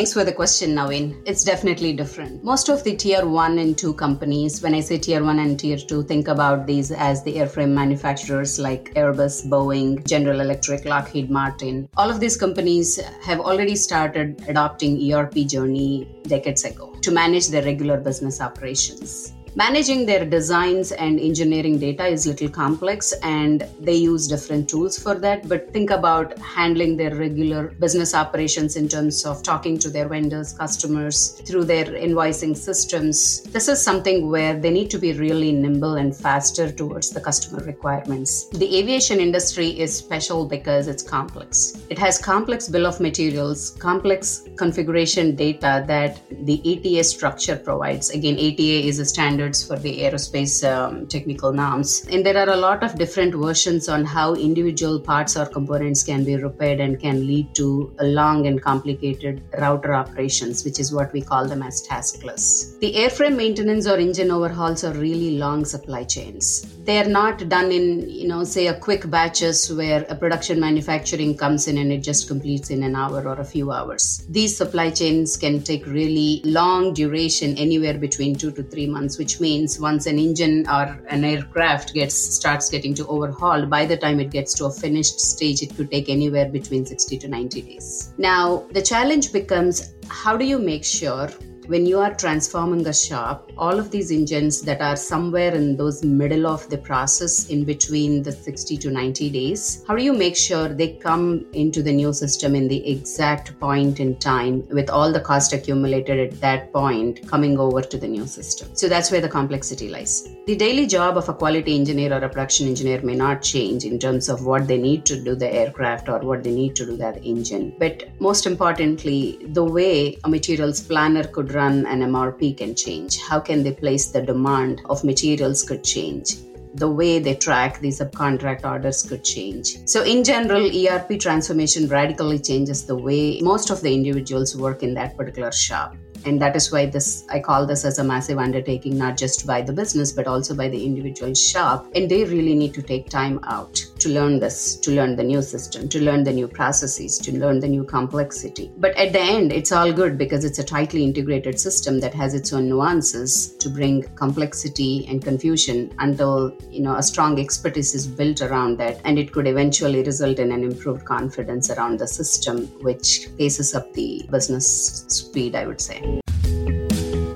Thanks 0.00 0.14
for 0.14 0.24
the 0.24 0.32
question, 0.32 0.70
Naveen. 0.70 1.22
It's 1.26 1.44
definitely 1.44 1.92
different. 1.92 2.42
Most 2.42 2.70
of 2.70 2.82
the 2.84 2.96
tier 2.96 3.26
one 3.26 3.58
and 3.58 3.76
two 3.76 3.92
companies, 3.92 4.62
when 4.62 4.74
I 4.74 4.80
say 4.80 4.96
tier 4.96 5.22
one 5.22 5.38
and 5.40 5.60
tier 5.60 5.76
two, 5.76 6.04
think 6.04 6.26
about 6.26 6.66
these 6.66 6.90
as 6.90 7.22
the 7.22 7.34
airframe 7.34 7.74
manufacturers 7.74 8.58
like 8.58 8.94
Airbus, 8.94 9.46
Boeing, 9.46 10.02
General 10.06 10.40
Electric, 10.40 10.86
Lockheed 10.86 11.30
Martin. 11.30 11.86
All 11.98 12.08
of 12.08 12.18
these 12.18 12.38
companies 12.38 12.98
have 13.26 13.40
already 13.40 13.76
started 13.76 14.42
adopting 14.48 15.12
ERP 15.12 15.34
journey 15.46 16.08
decades 16.22 16.64
ago 16.64 16.94
to 17.02 17.10
manage 17.10 17.48
their 17.48 17.62
regular 17.62 18.00
business 18.00 18.40
operations. 18.40 19.34
Managing 19.56 20.06
their 20.06 20.24
designs 20.24 20.92
and 20.92 21.18
engineering 21.18 21.76
data 21.76 22.06
is 22.06 22.24
little 22.24 22.48
complex 22.48 23.12
and 23.24 23.66
they 23.80 23.96
use 23.96 24.28
different 24.28 24.68
tools 24.68 24.96
for 24.96 25.16
that. 25.16 25.48
But 25.48 25.72
think 25.72 25.90
about 25.90 26.38
handling 26.38 26.96
their 26.96 27.16
regular 27.16 27.74
business 27.80 28.14
operations 28.14 28.76
in 28.76 28.88
terms 28.88 29.26
of 29.26 29.42
talking 29.42 29.76
to 29.80 29.90
their 29.90 30.06
vendors, 30.06 30.52
customers 30.52 31.30
through 31.46 31.64
their 31.64 31.86
invoicing 31.86 32.56
systems. 32.56 33.42
This 33.42 33.66
is 33.66 33.82
something 33.82 34.30
where 34.30 34.56
they 34.56 34.70
need 34.70 34.88
to 34.90 34.98
be 34.98 35.14
really 35.14 35.50
nimble 35.50 35.96
and 35.96 36.16
faster 36.16 36.70
towards 36.70 37.10
the 37.10 37.20
customer 37.20 37.64
requirements. 37.64 38.48
The 38.50 38.78
aviation 38.78 39.18
industry 39.18 39.80
is 39.80 39.96
special 39.96 40.46
because 40.46 40.86
it's 40.86 41.02
complex. 41.02 41.76
It 41.90 41.98
has 41.98 42.18
complex 42.18 42.68
bill 42.68 42.86
of 42.86 43.00
materials, 43.00 43.70
complex 43.80 44.44
configuration 44.56 45.34
data 45.34 45.82
that 45.88 46.20
the 46.46 46.60
ATA 46.64 47.02
structure 47.02 47.56
provides. 47.56 48.10
Again, 48.10 48.34
ATA 48.34 48.86
is 48.86 49.00
a 49.00 49.04
standard 49.04 49.39
standards 49.40 49.66
for 49.66 49.76
the 49.78 50.00
aerospace 50.00 50.56
um, 50.70 51.06
technical 51.06 51.52
norms. 51.52 52.06
And 52.10 52.24
there 52.24 52.36
are 52.36 52.50
a 52.50 52.56
lot 52.56 52.82
of 52.82 52.96
different 52.96 53.34
versions 53.34 53.88
on 53.88 54.04
how 54.04 54.34
individual 54.34 55.00
parts 55.00 55.36
or 55.36 55.46
components 55.46 56.02
can 56.04 56.24
be 56.24 56.36
repaired 56.36 56.80
and 56.80 57.00
can 57.00 57.26
lead 57.26 57.54
to 57.54 57.92
long 58.00 58.46
and 58.46 58.60
complicated 58.62 59.42
router 59.58 59.94
operations, 59.94 60.64
which 60.64 60.78
is 60.78 60.92
what 60.92 61.12
we 61.12 61.22
call 61.22 61.46
them 61.46 61.62
as 61.62 61.82
task 61.82 62.22
lists. 62.22 62.76
The 62.78 62.94
airframe 62.94 63.36
maintenance 63.36 63.86
or 63.86 63.96
engine 63.96 64.30
overhauls 64.30 64.84
are 64.84 64.92
really 64.92 65.38
long 65.38 65.64
supply 65.64 66.04
chains. 66.04 66.66
They 66.84 66.98
are 66.98 67.08
not 67.08 67.48
done 67.48 67.70
in, 67.70 68.08
you 68.08 68.28
know, 68.28 68.44
say 68.44 68.66
a 68.66 68.74
quick 68.74 69.08
batches 69.10 69.72
where 69.72 70.04
a 70.08 70.14
production 70.14 70.58
manufacturing 70.60 71.36
comes 71.36 71.68
in 71.68 71.78
and 71.78 71.92
it 71.92 72.02
just 72.02 72.26
completes 72.26 72.70
in 72.70 72.82
an 72.82 72.96
hour 72.96 73.26
or 73.26 73.38
a 73.40 73.44
few 73.44 73.70
hours. 73.70 74.24
These 74.28 74.56
supply 74.56 74.90
chains 74.90 75.36
can 75.36 75.62
take 75.62 75.86
really 75.86 76.40
long 76.44 76.92
duration, 76.94 77.56
anywhere 77.56 77.98
between 77.98 78.34
two 78.34 78.50
to 78.52 78.62
three 78.62 78.86
months, 78.86 79.18
which 79.18 79.29
which 79.30 79.40
means 79.40 79.78
once 79.78 80.06
an 80.06 80.18
engine 80.18 80.66
or 80.68 80.98
an 81.08 81.24
aircraft 81.24 81.94
gets 81.94 82.14
starts 82.14 82.68
getting 82.68 82.94
to 82.94 83.06
overhaul, 83.06 83.64
by 83.64 83.86
the 83.86 83.96
time 83.96 84.18
it 84.18 84.30
gets 84.30 84.54
to 84.54 84.64
a 84.64 84.70
finished 84.70 85.20
stage, 85.20 85.62
it 85.62 85.76
could 85.76 85.88
take 85.90 86.08
anywhere 86.08 86.48
between 86.48 86.84
60 86.84 87.16
to 87.18 87.28
90 87.28 87.62
days. 87.62 88.12
Now, 88.18 88.66
the 88.72 88.82
challenge 88.82 89.32
becomes 89.32 89.94
how 90.08 90.36
do 90.36 90.44
you 90.44 90.58
make 90.58 90.84
sure 90.84 91.30
when 91.70 91.86
you 91.86 92.00
are 92.00 92.12
transforming 92.14 92.84
a 92.88 92.92
shop, 92.92 93.48
all 93.56 93.78
of 93.78 93.92
these 93.92 94.10
engines 94.10 94.60
that 94.60 94.80
are 94.80 94.96
somewhere 94.96 95.54
in 95.54 95.76
those 95.76 96.02
middle 96.02 96.44
of 96.44 96.68
the 96.68 96.76
process 96.76 97.46
in 97.46 97.62
between 97.62 98.24
the 98.24 98.32
60 98.32 98.76
to 98.76 98.90
90 98.90 99.30
days, 99.30 99.84
how 99.86 99.94
do 99.94 100.02
you 100.02 100.12
make 100.12 100.34
sure 100.34 100.66
they 100.66 100.94
come 100.94 101.46
into 101.52 101.80
the 101.80 101.92
new 101.92 102.12
system 102.12 102.56
in 102.56 102.66
the 102.66 102.90
exact 102.90 103.56
point 103.60 104.00
in 104.00 104.16
time 104.16 104.66
with 104.70 104.90
all 104.90 105.12
the 105.12 105.20
cost 105.20 105.52
accumulated 105.52 106.18
at 106.18 106.40
that 106.40 106.72
point 106.72 107.24
coming 107.28 107.56
over 107.56 107.82
to 107.82 107.96
the 107.96 108.08
new 108.08 108.26
system? 108.26 108.68
So 108.74 108.88
that's 108.88 109.12
where 109.12 109.20
the 109.20 109.28
complexity 109.28 109.88
lies. 109.88 110.28
The 110.46 110.56
daily 110.56 110.88
job 110.88 111.16
of 111.16 111.28
a 111.28 111.34
quality 111.34 111.76
engineer 111.76 112.12
or 112.12 112.24
a 112.24 112.28
production 112.28 112.66
engineer 112.66 113.00
may 113.02 113.14
not 113.14 113.42
change 113.42 113.84
in 113.84 114.00
terms 114.00 114.28
of 114.28 114.44
what 114.44 114.66
they 114.66 114.78
need 114.78 115.04
to 115.06 115.22
do 115.22 115.36
the 115.36 115.54
aircraft 115.54 116.08
or 116.08 116.18
what 116.18 116.42
they 116.42 116.50
need 116.50 116.74
to 116.74 116.84
do 116.84 116.96
that 116.96 117.24
engine. 117.24 117.76
But 117.78 118.08
most 118.18 118.44
importantly, 118.44 119.38
the 119.50 119.62
way 119.62 120.18
a 120.24 120.28
materials 120.28 120.80
planner 120.80 121.22
could 121.22 121.59
run 121.60 121.86
an 121.86 122.00
MRP 122.10 122.56
can 122.56 122.74
change. 122.74 123.18
How 123.30 123.40
can 123.48 123.62
they 123.62 123.74
place 123.82 124.06
the 124.10 124.22
demand 124.22 124.82
of 124.86 125.04
materials 125.04 125.62
could 125.62 125.84
change 125.84 126.36
the 126.74 126.88
way 126.88 127.18
they 127.18 127.34
track 127.34 127.80
the 127.80 127.88
subcontract 127.88 128.64
orders 128.64 129.02
could 129.02 129.24
change. 129.24 129.76
So, 129.86 130.04
in 130.04 130.22
general, 130.22 130.70
ERP 130.70 131.18
transformation 131.18 131.88
radically 131.88 132.38
changes 132.38 132.86
the 132.86 132.96
way 132.96 133.40
most 133.40 133.70
of 133.70 133.80
the 133.80 133.92
individuals 133.92 134.56
work 134.56 134.84
in 134.84 134.94
that 134.94 135.16
particular 135.16 135.50
shop 135.50 135.96
and 136.24 136.40
that 136.40 136.56
is 136.56 136.70
why 136.72 136.86
this 136.86 137.24
i 137.30 137.38
call 137.38 137.66
this 137.66 137.84
as 137.84 137.98
a 137.98 138.04
massive 138.04 138.38
undertaking 138.38 138.96
not 138.96 139.16
just 139.16 139.46
by 139.46 139.60
the 139.62 139.72
business 139.72 140.12
but 140.12 140.26
also 140.26 140.54
by 140.54 140.68
the 140.68 140.84
individual 140.84 141.34
shop. 141.34 141.86
And 141.94 142.10
they 142.10 142.24
really 142.24 142.54
need 142.54 142.74
to 142.74 142.82
take 142.82 143.08
time 143.08 143.40
out 143.44 143.74
to 143.98 144.08
learn 144.08 144.38
this 144.40 144.76
to 144.76 144.92
learn 144.92 145.16
the 145.16 145.22
new 145.22 145.42
system 145.42 145.88
to 145.88 146.00
learn 146.00 146.24
the 146.24 146.32
new 146.32 146.48
processes 146.48 147.18
to 147.18 147.32
learn 147.38 147.60
the 147.60 147.68
new 147.68 147.84
complexity. 147.84 148.70
But 148.78 148.96
at 148.96 149.12
the 149.12 149.20
end 149.20 149.52
it's 149.52 149.72
all 149.72 149.92
good 149.92 150.16
because 150.18 150.44
it's 150.44 150.58
a 150.58 150.64
tightly 150.64 151.04
integrated 151.04 151.58
system 151.60 152.00
that 152.00 152.14
has 152.14 152.34
its 152.34 152.52
own 152.52 152.68
nuances 152.68 153.54
to 153.56 153.68
bring 153.68 154.02
complexity 154.14 155.06
and 155.08 155.22
confusion 155.22 155.92
until 155.98 156.56
you 156.70 156.82
know 156.82 156.96
a 156.96 157.02
strong 157.02 157.38
expertise 157.38 157.94
is 157.94 158.06
built 158.06 158.42
around 158.42 158.78
that. 158.78 159.00
And 159.04 159.18
it 159.18 159.32
could 159.32 159.46
eventually 159.46 160.02
result 160.02 160.38
in 160.38 160.52
an 160.52 160.62
improved 160.62 161.04
confidence 161.04 161.70
around 161.70 161.98
the 161.98 162.06
system 162.06 162.66
which 162.82 163.28
paces 163.36 163.74
up 163.74 163.92
the 163.94 164.26
business 164.30 165.04
speed 165.08 165.54
i 165.54 165.66
would 165.66 165.80
say 165.80 165.98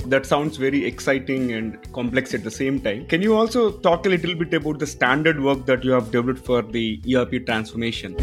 that 0.06 0.26
sounds 0.26 0.56
very 0.56 0.84
exciting 0.84 1.52
and 1.52 1.92
complex 1.92 2.34
at 2.34 2.44
the 2.44 2.50
same 2.50 2.80
time. 2.80 3.06
Can 3.06 3.22
you 3.22 3.34
also 3.34 3.72
talk 3.78 4.06
a 4.06 4.08
little 4.08 4.34
bit 4.34 4.52
about 4.54 4.78
the 4.78 4.86
standard 4.86 5.42
work 5.42 5.66
that 5.66 5.84
you 5.84 5.92
have 5.92 6.10
developed 6.10 6.44
for 6.44 6.62
the 6.62 7.00
ERP 7.14 7.46
transformation? 7.46 8.16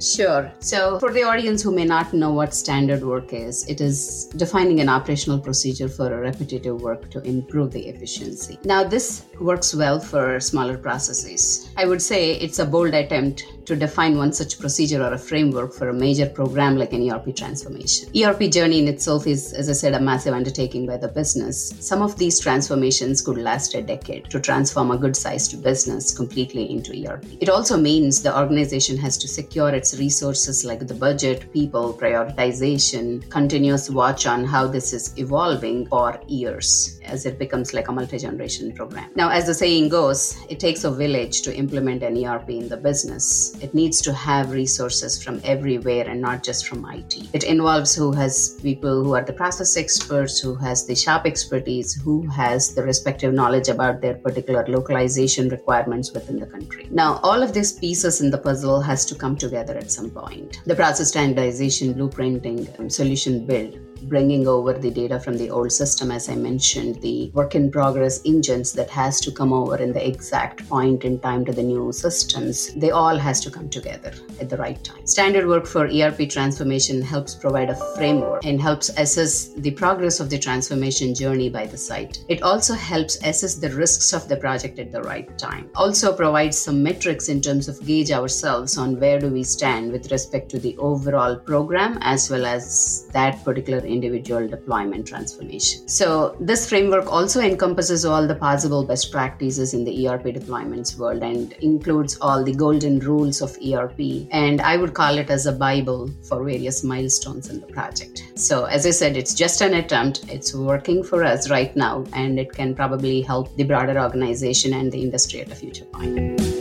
Sure. 0.00 0.52
So, 0.58 0.98
for 0.98 1.12
the 1.12 1.22
audience 1.22 1.62
who 1.62 1.74
may 1.74 1.84
not 1.84 2.12
know 2.12 2.30
what 2.30 2.54
standard 2.54 3.02
work 3.02 3.32
is, 3.32 3.66
it 3.66 3.80
is 3.80 4.26
defining 4.36 4.80
an 4.80 4.88
operational 4.88 5.38
procedure 5.38 5.88
for 5.88 6.12
a 6.12 6.18
repetitive 6.18 6.82
work 6.82 7.10
to 7.10 7.22
improve 7.22 7.72
the 7.72 7.88
efficiency. 7.88 8.58
Now, 8.64 8.84
this 8.84 9.24
works 9.40 9.74
well 9.74 9.98
for 9.98 10.38
smaller 10.40 10.76
processes. 10.76 11.70
I 11.76 11.86
would 11.86 12.02
say 12.02 12.32
it's 12.32 12.58
a 12.58 12.66
bold 12.66 12.92
attempt 12.92 13.46
to 13.66 13.76
define 13.76 14.16
one 14.16 14.32
such 14.32 14.58
procedure 14.58 15.02
or 15.02 15.12
a 15.12 15.18
framework 15.18 15.72
for 15.74 15.88
a 15.88 15.92
major 15.92 16.26
program 16.26 16.76
like 16.76 16.92
an 16.92 17.10
ERP 17.10 17.34
transformation. 17.36 18.08
ERP 18.16 18.50
journey 18.50 18.78
in 18.78 18.88
itself 18.88 19.26
is, 19.26 19.52
as 19.52 19.68
I 19.68 19.72
said, 19.72 19.94
a 19.94 20.00
massive 20.00 20.34
undertaking 20.34 20.86
by 20.86 20.96
the 20.96 21.08
business. 21.08 21.74
Some 21.80 22.02
of 22.02 22.16
these 22.16 22.40
transformations 22.40 23.20
could 23.22 23.38
last 23.38 23.74
a 23.74 23.82
decade 23.82 24.30
to 24.30 24.40
transform 24.40 24.90
a 24.90 24.98
good 24.98 25.16
sized 25.16 25.62
business 25.62 26.16
completely 26.16 26.70
into 26.70 26.92
ERP. 27.06 27.24
It 27.40 27.48
also 27.48 27.76
means 27.76 28.22
the 28.22 28.36
organization 28.36 28.96
has 28.98 29.18
to 29.18 29.28
secure 29.28 29.70
its 29.70 29.98
resources 29.98 30.64
like 30.64 30.86
the 30.86 30.94
budget, 30.94 31.52
people, 31.52 31.92
prioritization, 31.92 33.28
continuous 33.30 33.90
watch 33.90 34.26
on 34.26 34.44
how 34.44 34.66
this 34.66 34.92
is 34.92 35.12
evolving 35.18 35.86
for 35.86 36.20
years 36.28 37.00
as 37.04 37.26
it 37.26 37.38
becomes 37.38 37.72
like 37.72 37.88
a 37.88 37.92
multi 37.92 38.18
generation 38.18 38.72
program. 38.72 39.10
Now, 39.14 39.30
as 39.30 39.46
the 39.46 39.54
saying 39.54 39.88
goes, 39.88 40.38
it 40.48 40.60
takes 40.60 40.84
a 40.84 40.90
village 40.90 41.42
to 41.42 41.56
implement 41.56 42.02
an 42.02 42.22
ERP 42.24 42.50
in 42.50 42.68
the 42.68 42.76
business. 42.76 43.55
It 43.60 43.74
needs 43.74 44.00
to 44.02 44.12
have 44.12 44.52
resources 44.52 45.22
from 45.22 45.40
everywhere 45.44 46.08
and 46.08 46.20
not 46.20 46.42
just 46.42 46.66
from 46.66 46.84
IT. 46.84 47.28
It 47.32 47.44
involves 47.44 47.94
who 47.94 48.12
has 48.12 48.58
people 48.62 49.02
who 49.02 49.14
are 49.14 49.24
the 49.24 49.32
process 49.32 49.76
experts, 49.76 50.38
who 50.40 50.54
has 50.56 50.86
the 50.86 50.94
shop 50.94 51.26
expertise, 51.26 51.94
who 51.94 52.26
has 52.28 52.74
the 52.74 52.82
respective 52.82 53.32
knowledge 53.32 53.68
about 53.68 54.00
their 54.00 54.14
particular 54.14 54.66
localization 54.68 55.48
requirements 55.48 56.12
within 56.12 56.38
the 56.38 56.46
country. 56.46 56.88
Now, 56.90 57.20
all 57.22 57.42
of 57.42 57.52
these 57.52 57.72
pieces 57.72 58.20
in 58.20 58.30
the 58.30 58.38
puzzle 58.38 58.80
has 58.80 59.04
to 59.06 59.14
come 59.14 59.36
together 59.36 59.76
at 59.76 59.90
some 59.90 60.10
point. 60.10 60.60
The 60.66 60.74
process 60.74 61.08
standardization, 61.08 61.94
blueprinting, 61.94 62.90
solution 62.92 63.46
build, 63.46 63.78
bringing 64.08 64.46
over 64.46 64.72
the 64.72 64.90
data 64.90 65.18
from 65.18 65.36
the 65.36 65.50
old 65.50 65.72
system, 65.72 66.10
as 66.10 66.28
I 66.28 66.34
mentioned, 66.34 67.00
the 67.02 67.30
work 67.34 67.54
in 67.54 67.70
progress 67.70 68.20
engines 68.24 68.72
that 68.72 68.90
has 68.90 69.20
to 69.20 69.30
come 69.30 69.52
over 69.52 69.76
in 69.76 69.92
the 69.92 70.06
exact 70.06 70.68
point 70.68 71.04
in 71.04 71.18
time 71.20 71.44
to 71.44 71.52
the 71.52 71.62
new 71.62 71.92
systems, 71.92 72.72
they 72.74 72.90
all 72.90 73.16
has 73.18 73.40
to 73.40 73.50
come 73.50 73.68
together 73.68 74.12
at 74.40 74.48
the 74.48 74.56
right 74.56 74.82
time. 74.84 75.06
Standard 75.06 75.46
work 75.46 75.66
for 75.66 75.86
ERP 75.86 76.28
transformation 76.28 77.02
helps 77.02 77.34
provide 77.34 77.70
a 77.70 77.76
framework 77.96 78.44
and 78.44 78.60
helps 78.60 78.88
assess 78.90 79.48
the 79.54 79.70
progress 79.72 80.20
of 80.20 80.30
the 80.30 80.38
transformation 80.38 81.14
journey 81.14 81.48
by 81.48 81.66
the 81.66 81.76
site. 81.76 82.24
It 82.28 82.42
also 82.42 82.74
helps 82.74 83.16
assess 83.24 83.54
the 83.54 83.70
risks 83.70 84.12
of 84.12 84.28
the 84.28 84.36
project 84.36 84.78
at 84.78 84.92
the 84.92 85.02
right 85.02 85.36
time. 85.38 85.70
Also 85.74 86.14
provides 86.14 86.58
some 86.58 86.82
metrics 86.82 87.28
in 87.28 87.40
terms 87.40 87.68
of 87.68 87.84
gauge 87.86 88.10
ourselves 88.10 88.78
on 88.78 88.98
where 89.00 89.18
do 89.18 89.28
we 89.28 89.42
stand 89.42 89.92
with 89.92 90.10
respect 90.10 90.50
to 90.50 90.58
the 90.58 90.76
overall 90.78 91.36
program 91.36 91.98
as 92.02 92.30
well 92.30 92.46
as 92.46 93.08
that 93.12 93.44
particular 93.44 93.84
individual 93.96 94.48
deployment 94.54 95.06
transformation. 95.06 95.88
So, 95.88 96.36
this 96.40 96.68
framework 96.68 97.10
also 97.18 97.40
encompasses 97.40 98.04
all 98.04 98.26
the 98.26 98.34
possible 98.34 98.84
best 98.84 99.10
practices 99.10 99.74
in 99.74 99.84
the 99.84 99.94
ERP 100.06 100.24
deployments 100.38 100.96
world 100.98 101.22
and 101.22 101.52
includes 101.70 102.16
all 102.20 102.44
the 102.44 102.54
golden 102.54 102.98
rules 103.10 103.40
of 103.40 103.56
ERP. 103.66 104.00
And 104.30 104.60
I 104.60 104.76
would 104.76 104.94
call 104.94 105.18
it 105.18 105.30
as 105.30 105.46
a 105.46 105.52
Bible 105.52 106.10
for 106.28 106.44
various 106.44 106.82
milestones 106.84 107.50
in 107.50 107.60
the 107.60 107.66
project. 107.66 108.24
So, 108.34 108.64
as 108.64 108.86
I 108.86 108.90
said, 108.90 109.16
it's 109.16 109.34
just 109.34 109.60
an 109.60 109.74
attempt, 109.74 110.24
it's 110.28 110.54
working 110.54 111.02
for 111.02 111.24
us 111.24 111.50
right 111.50 111.74
now, 111.76 112.04
and 112.12 112.38
it 112.38 112.52
can 112.52 112.74
probably 112.74 113.22
help 113.22 113.54
the 113.56 113.64
broader 113.64 113.98
organization 113.98 114.74
and 114.74 114.92
the 114.92 115.02
industry 115.02 115.40
at 115.40 115.50
a 115.50 115.54
future 115.54 115.84
point. 115.86 116.55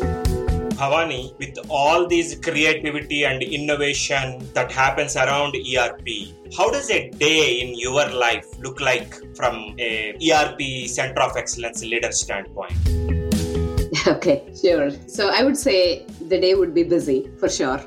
Bhavani, 0.75 1.37
with 1.37 1.57
all 1.69 2.05
these 2.07 2.35
creativity 2.39 3.25
and 3.25 3.41
innovation 3.41 4.47
that 4.53 4.71
happens 4.71 5.15
around 5.15 5.55
ERP, 5.55 6.07
how 6.57 6.69
does 6.69 6.89
a 6.91 7.09
day 7.09 7.61
in 7.61 7.79
your 7.79 8.07
life 8.09 8.45
look 8.59 8.81
like 8.81 9.15
from 9.35 9.75
a 9.79 10.13
ERP 10.29 10.87
Center 10.87 11.21
of 11.21 11.37
Excellence 11.37 11.83
leader 11.83 12.11
standpoint? 12.11 12.73
Okay, 14.07 14.43
sure. 14.61 14.91
So 15.07 15.29
I 15.29 15.41
would 15.43 15.57
say 15.57 16.05
the 16.27 16.39
day 16.39 16.53
would 16.53 16.75
be 16.75 16.83
busy 16.83 17.31
for 17.39 17.49
sure 17.49 17.81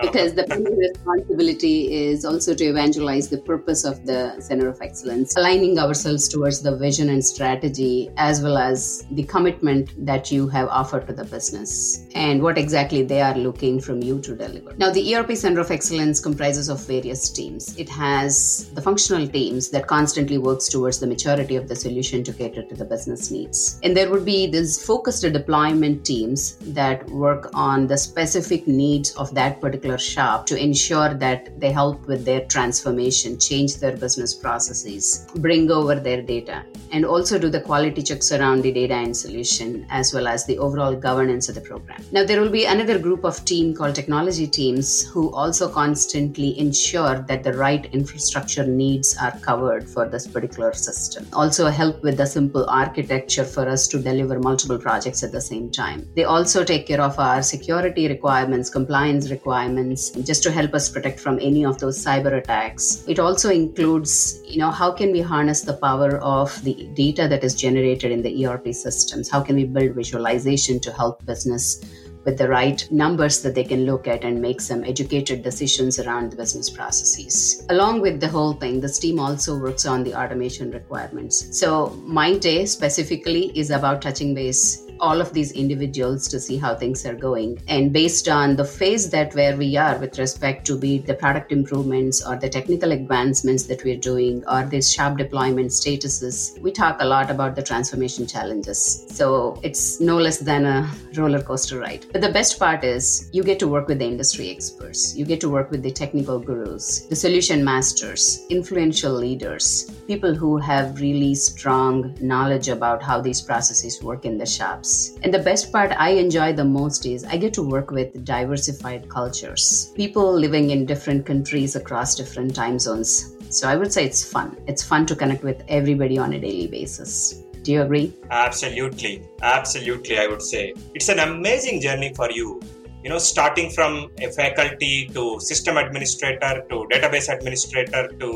because 0.00 0.34
the 0.34 0.44
responsibility 0.78 1.92
is 1.92 2.24
also 2.24 2.54
to 2.54 2.64
evangelize 2.64 3.28
the 3.28 3.38
purpose 3.38 3.84
of 3.84 4.06
the 4.06 4.40
Center 4.40 4.68
of 4.68 4.80
Excellence, 4.80 5.36
aligning 5.36 5.78
ourselves 5.78 6.28
towards 6.28 6.62
the 6.62 6.76
vision 6.76 7.08
and 7.08 7.24
strategy, 7.24 8.10
as 8.16 8.40
well 8.42 8.58
as 8.58 9.04
the 9.12 9.24
commitment 9.24 9.92
that 10.04 10.30
you 10.30 10.48
have 10.48 10.68
offered 10.68 11.06
to 11.06 11.12
the 11.12 11.24
business 11.24 12.06
and 12.14 12.42
what 12.42 12.58
exactly 12.58 13.02
they 13.02 13.20
are 13.20 13.36
looking 13.36 13.80
from 13.80 14.02
you 14.02 14.20
to 14.20 14.36
deliver. 14.36 14.74
Now, 14.76 14.90
the 14.90 15.14
ERP 15.14 15.32
Center 15.32 15.60
of 15.60 15.70
Excellence 15.70 16.20
comprises 16.20 16.68
of 16.68 16.84
various 16.86 17.30
teams. 17.30 17.76
It 17.76 17.88
has 17.88 18.70
the 18.74 18.82
functional 18.82 19.26
teams 19.26 19.70
that 19.70 19.86
constantly 19.86 20.38
works 20.38 20.68
towards 20.68 21.00
the 21.00 21.06
maturity 21.06 21.56
of 21.56 21.68
the 21.68 21.76
solution 21.76 22.22
to 22.24 22.32
cater 22.32 22.62
to 22.62 22.74
the 22.74 22.84
business 22.84 23.30
needs. 23.30 23.80
And 23.82 23.96
there 23.96 24.10
would 24.10 24.24
be 24.24 24.46
these 24.46 24.82
focused 24.82 25.22
deployment 25.22 26.04
teams 26.04 26.56
that 26.58 27.08
work 27.10 27.50
on 27.54 27.86
the 27.86 27.98
specific 27.98 28.66
needs 28.66 29.10
of 29.16 29.34
that 29.34 29.60
particular 29.60 29.87
particular 29.88 29.98
shop 29.98 30.46
to 30.46 30.56
ensure 30.56 31.14
that 31.14 31.58
they 31.60 31.72
help 31.72 32.06
with 32.06 32.24
their 32.24 32.44
transformation, 32.46 33.38
change 33.38 33.76
their 33.76 33.96
business 33.96 34.34
processes, 34.34 35.26
bring 35.36 35.70
over 35.70 35.94
their 35.94 36.22
data, 36.22 36.64
and 36.92 37.04
also 37.04 37.38
do 37.38 37.48
the 37.48 37.60
quality 37.60 38.02
checks 38.02 38.32
around 38.32 38.62
the 38.62 38.72
data 38.72 38.94
and 38.94 39.16
solution 39.16 39.86
as 39.90 40.12
well 40.12 40.26
as 40.26 40.44
the 40.46 40.58
overall 40.58 40.94
governance 40.94 41.48
of 41.48 41.54
the 41.54 41.60
program. 41.60 42.02
Now, 42.12 42.24
there 42.24 42.40
will 42.40 42.50
be 42.50 42.64
another 42.64 42.98
group 42.98 43.24
of 43.24 43.44
team 43.44 43.74
called 43.74 43.94
technology 43.94 44.46
teams 44.46 45.06
who 45.06 45.32
also 45.32 45.68
constantly 45.68 46.58
ensure 46.58 47.20
that 47.28 47.42
the 47.42 47.52
right 47.52 47.86
infrastructure 47.92 48.66
needs 48.66 49.16
are 49.20 49.38
covered 49.40 49.88
for 49.88 50.08
this 50.08 50.26
particular 50.26 50.72
system. 50.74 51.26
Also, 51.32 51.68
help 51.68 52.02
with 52.02 52.16
the 52.16 52.26
simple 52.26 52.68
architecture 52.68 53.44
for 53.44 53.68
us 53.68 53.86
to 53.88 53.98
deliver 53.98 54.38
multiple 54.38 54.78
projects 54.78 55.22
at 55.22 55.32
the 55.32 55.40
same 55.40 55.70
time. 55.70 56.08
They 56.14 56.24
also 56.24 56.64
take 56.64 56.86
care 56.86 57.00
of 57.00 57.18
our 57.18 57.42
security 57.42 58.08
requirements, 58.08 58.70
compliance 58.70 59.30
requirements 59.30 59.77
just 60.24 60.42
to 60.42 60.50
help 60.50 60.74
us 60.74 60.88
protect 60.88 61.20
from 61.20 61.38
any 61.40 61.64
of 61.64 61.78
those 61.78 62.02
cyber 62.04 62.36
attacks. 62.36 63.04
It 63.06 63.18
also 63.18 63.50
includes, 63.50 64.40
you 64.44 64.58
know, 64.58 64.70
how 64.70 64.92
can 64.92 65.12
we 65.12 65.20
harness 65.20 65.62
the 65.62 65.74
power 65.74 66.18
of 66.18 66.62
the 66.64 66.88
data 66.94 67.28
that 67.28 67.44
is 67.44 67.54
generated 67.54 68.10
in 68.10 68.22
the 68.22 68.46
ERP 68.46 68.74
systems? 68.74 69.28
How 69.28 69.42
can 69.42 69.56
we 69.56 69.64
build 69.64 69.94
visualization 69.94 70.80
to 70.80 70.92
help 70.92 71.24
business 71.24 71.80
with 72.24 72.36
the 72.36 72.48
right 72.48 72.86
numbers 72.90 73.40
that 73.42 73.54
they 73.54 73.64
can 73.64 73.86
look 73.86 74.06
at 74.06 74.22
and 74.22 74.42
make 74.42 74.60
some 74.60 74.84
educated 74.84 75.42
decisions 75.42 75.98
around 75.98 76.30
the 76.30 76.36
business 76.36 76.68
processes. 76.68 77.64
Along 77.70 78.02
with 78.02 78.20
the 78.20 78.28
whole 78.28 78.52
thing, 78.52 78.80
this 78.80 78.98
team 78.98 79.18
also 79.18 79.58
works 79.58 79.86
on 79.86 80.04
the 80.04 80.14
automation 80.14 80.70
requirements. 80.70 81.58
So, 81.58 81.90
my 82.04 82.36
day 82.36 82.66
specifically 82.66 83.50
is 83.58 83.70
about 83.70 84.02
touching 84.02 84.34
base 84.34 84.87
all 85.00 85.20
of 85.20 85.32
these 85.32 85.52
individuals 85.52 86.28
to 86.28 86.40
see 86.40 86.56
how 86.56 86.74
things 86.74 87.04
are 87.06 87.14
going. 87.14 87.60
And 87.68 87.92
based 87.92 88.28
on 88.28 88.56
the 88.56 88.64
phase 88.64 89.10
that 89.10 89.34
where 89.34 89.56
we 89.56 89.76
are 89.76 89.98
with 89.98 90.18
respect 90.18 90.66
to 90.66 90.78
be 90.78 90.98
the 90.98 91.14
product 91.14 91.52
improvements 91.52 92.26
or 92.26 92.36
the 92.36 92.48
technical 92.48 92.92
advancements 92.92 93.64
that 93.64 93.84
we're 93.84 93.98
doing 93.98 94.44
or 94.48 94.64
these 94.64 94.92
sharp 94.92 95.18
deployment 95.18 95.70
statuses, 95.70 96.60
we 96.60 96.72
talk 96.72 96.96
a 97.00 97.04
lot 97.04 97.30
about 97.30 97.54
the 97.56 97.62
transformation 97.62 98.26
challenges. 98.26 99.06
So 99.08 99.60
it's 99.62 100.00
no 100.00 100.16
less 100.16 100.38
than 100.38 100.66
a 100.66 100.90
roller 101.14 101.42
coaster 101.42 101.78
ride. 101.78 102.06
But 102.12 102.20
the 102.20 102.32
best 102.32 102.58
part 102.58 102.84
is 102.84 103.28
you 103.32 103.42
get 103.42 103.58
to 103.60 103.68
work 103.68 103.88
with 103.88 103.98
the 103.98 104.06
industry 104.06 104.50
experts, 104.50 105.16
you 105.16 105.24
get 105.24 105.40
to 105.40 105.48
work 105.48 105.70
with 105.70 105.82
the 105.82 105.90
technical 105.90 106.38
gurus, 106.38 107.06
the 107.08 107.16
solution 107.16 107.64
masters, 107.64 108.46
influential 108.50 109.12
leaders, 109.12 109.90
people 110.06 110.34
who 110.34 110.56
have 110.58 111.00
really 111.00 111.34
strong 111.34 112.16
knowledge 112.20 112.68
about 112.68 113.02
how 113.02 113.20
these 113.20 113.40
processes 113.40 114.02
work 114.02 114.24
in 114.24 114.38
the 114.38 114.46
shops 114.46 114.87
and 115.22 115.32
the 115.32 115.38
best 115.38 115.72
part 115.72 115.92
I 115.92 116.10
enjoy 116.10 116.52
the 116.52 116.64
most 116.64 117.04
is 117.06 117.24
I 117.24 117.36
get 117.36 117.52
to 117.54 117.62
work 117.62 117.90
with 117.90 118.24
diversified 118.24 119.08
cultures, 119.08 119.92
people 119.94 120.32
living 120.32 120.70
in 120.70 120.86
different 120.86 121.26
countries 121.26 121.76
across 121.76 122.14
different 122.14 122.54
time 122.54 122.78
zones. 122.78 123.36
So 123.50 123.68
I 123.68 123.76
would 123.76 123.92
say 123.92 124.04
it's 124.04 124.24
fun. 124.24 124.56
It's 124.66 124.82
fun 124.82 125.04
to 125.06 125.16
connect 125.16 125.42
with 125.42 125.62
everybody 125.68 126.16
on 126.18 126.32
a 126.32 126.40
daily 126.40 126.68
basis. 126.68 127.42
Do 127.62 127.72
you 127.72 127.82
agree? 127.82 128.14
Absolutely. 128.30 129.22
Absolutely, 129.42 130.18
I 130.18 130.26
would 130.26 130.42
say. 130.42 130.74
It's 130.94 131.08
an 131.08 131.18
amazing 131.18 131.80
journey 131.80 132.12
for 132.14 132.30
you. 132.30 132.60
You 133.02 133.10
know, 133.10 133.18
starting 133.18 133.70
from 133.70 134.10
a 134.18 134.30
faculty 134.30 135.08
to 135.14 135.38
system 135.40 135.76
administrator 135.76 136.64
to 136.70 136.86
database 136.92 137.32
administrator 137.32 138.08
to 138.20 138.30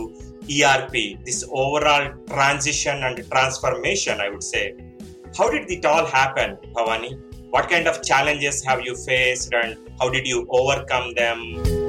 ERP, 0.50 1.24
this 1.24 1.44
overall 1.50 2.12
transition 2.28 3.02
and 3.04 3.24
transformation, 3.30 4.20
I 4.20 4.28
would 4.28 4.42
say 4.42 4.74
how 5.36 5.50
did 5.50 5.70
it 5.70 5.84
all 5.84 6.06
happen, 6.06 6.56
Bhavani? 6.74 7.18
What 7.50 7.68
kind 7.68 7.86
of 7.86 8.02
challenges 8.02 8.64
have 8.64 8.82
you 8.82 8.96
faced 8.96 9.52
and 9.52 9.76
how 10.00 10.10
did 10.10 10.26
you 10.26 10.46
overcome 10.50 11.14
them? 11.14 11.82